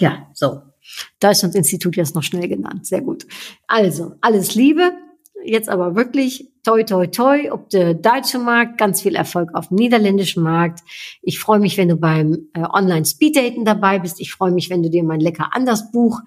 Ja, 0.00 0.30
so. 0.34 0.62
Deutschlandinstitut 1.20 1.96
jetzt 1.96 2.14
noch 2.14 2.24
schnell 2.24 2.48
genannt. 2.48 2.86
Sehr 2.86 3.02
gut. 3.02 3.26
Also, 3.68 4.16
alles 4.20 4.54
Liebe. 4.54 4.92
Jetzt 5.44 5.68
aber 5.68 5.96
wirklich 5.96 6.52
toi, 6.64 6.84
toi, 6.84 7.06
toi, 7.06 7.50
ob 7.50 7.68
der 7.70 7.94
deutsche 7.94 8.38
Markt, 8.38 8.78
ganz 8.78 9.02
viel 9.02 9.16
Erfolg 9.16 9.54
auf 9.54 9.68
dem 9.68 9.76
niederländischen 9.76 10.42
Markt. 10.42 10.80
Ich 11.20 11.40
freue 11.40 11.58
mich, 11.58 11.76
wenn 11.76 11.88
du 11.88 11.96
beim 11.96 12.48
äh, 12.54 12.60
Online-Speeddaten 12.60 13.64
dabei 13.64 13.98
bist. 13.98 14.20
Ich 14.20 14.32
freue 14.32 14.52
mich, 14.52 14.70
wenn 14.70 14.82
du 14.82 14.90
dir 14.90 15.02
mein 15.02 15.20
Lecker 15.20 15.50
anders 15.52 15.90
Buch 15.90 16.20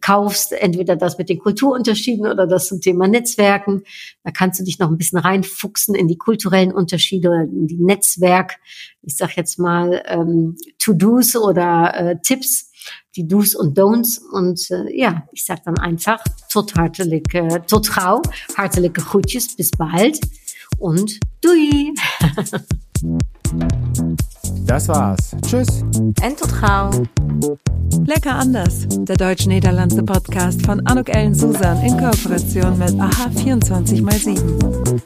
kaufst. 0.00 0.52
Entweder 0.52 0.96
das 0.96 1.18
mit 1.18 1.28
den 1.28 1.38
Kulturunterschieden 1.38 2.26
oder 2.26 2.46
das 2.46 2.68
zum 2.68 2.80
Thema 2.80 3.06
Netzwerken. 3.06 3.82
Da 4.24 4.30
kannst 4.30 4.60
du 4.60 4.64
dich 4.64 4.78
noch 4.78 4.90
ein 4.90 4.98
bisschen 4.98 5.18
reinfuchsen 5.18 5.94
in 5.94 6.08
die 6.08 6.18
kulturellen 6.18 6.72
Unterschiede 6.72 7.28
oder 7.28 7.42
in 7.42 7.66
die 7.66 7.82
Netzwerk, 7.82 8.58
ich 9.02 9.16
sag 9.16 9.36
jetzt 9.36 9.58
mal, 9.58 10.02
ähm, 10.06 10.56
To-Dos 10.78 11.36
oder 11.36 11.92
äh, 11.94 12.16
Tipps 12.22 12.71
die 13.16 13.26
Do's 13.26 13.54
und 13.54 13.78
Don'ts. 13.78 14.20
Und 14.32 14.70
äh, 14.70 14.96
ja, 14.96 15.22
ich 15.32 15.44
sag 15.44 15.64
dann 15.64 15.78
einfach 15.78 16.22
tot 16.50 16.74
hartelijk, 16.76 17.34
äh, 17.34 17.60
tot 17.66 17.94
gauw, 17.94 18.22
hartelijke 18.56 19.02
groetjes, 19.02 19.56
bis 19.56 19.70
bald 19.70 20.18
und 20.78 21.18
doei. 21.40 21.92
Das 24.64 24.88
war's. 24.88 25.36
Tschüss. 25.42 25.82
En 26.22 26.36
tot 26.36 26.52
gauw. 26.52 27.06
Lecker 28.06 28.34
anders, 28.36 28.86
der 28.88 29.16
deutsch-niederlandse 29.16 30.02
Podcast 30.02 30.64
von 30.64 30.80
Anuk 30.86 31.08
Ellen 31.10 31.34
Susan 31.34 31.82
in 31.82 31.98
Kooperation 31.98 32.78
mit 32.78 32.98
AHA 32.98 33.28
24x7. 33.36 35.02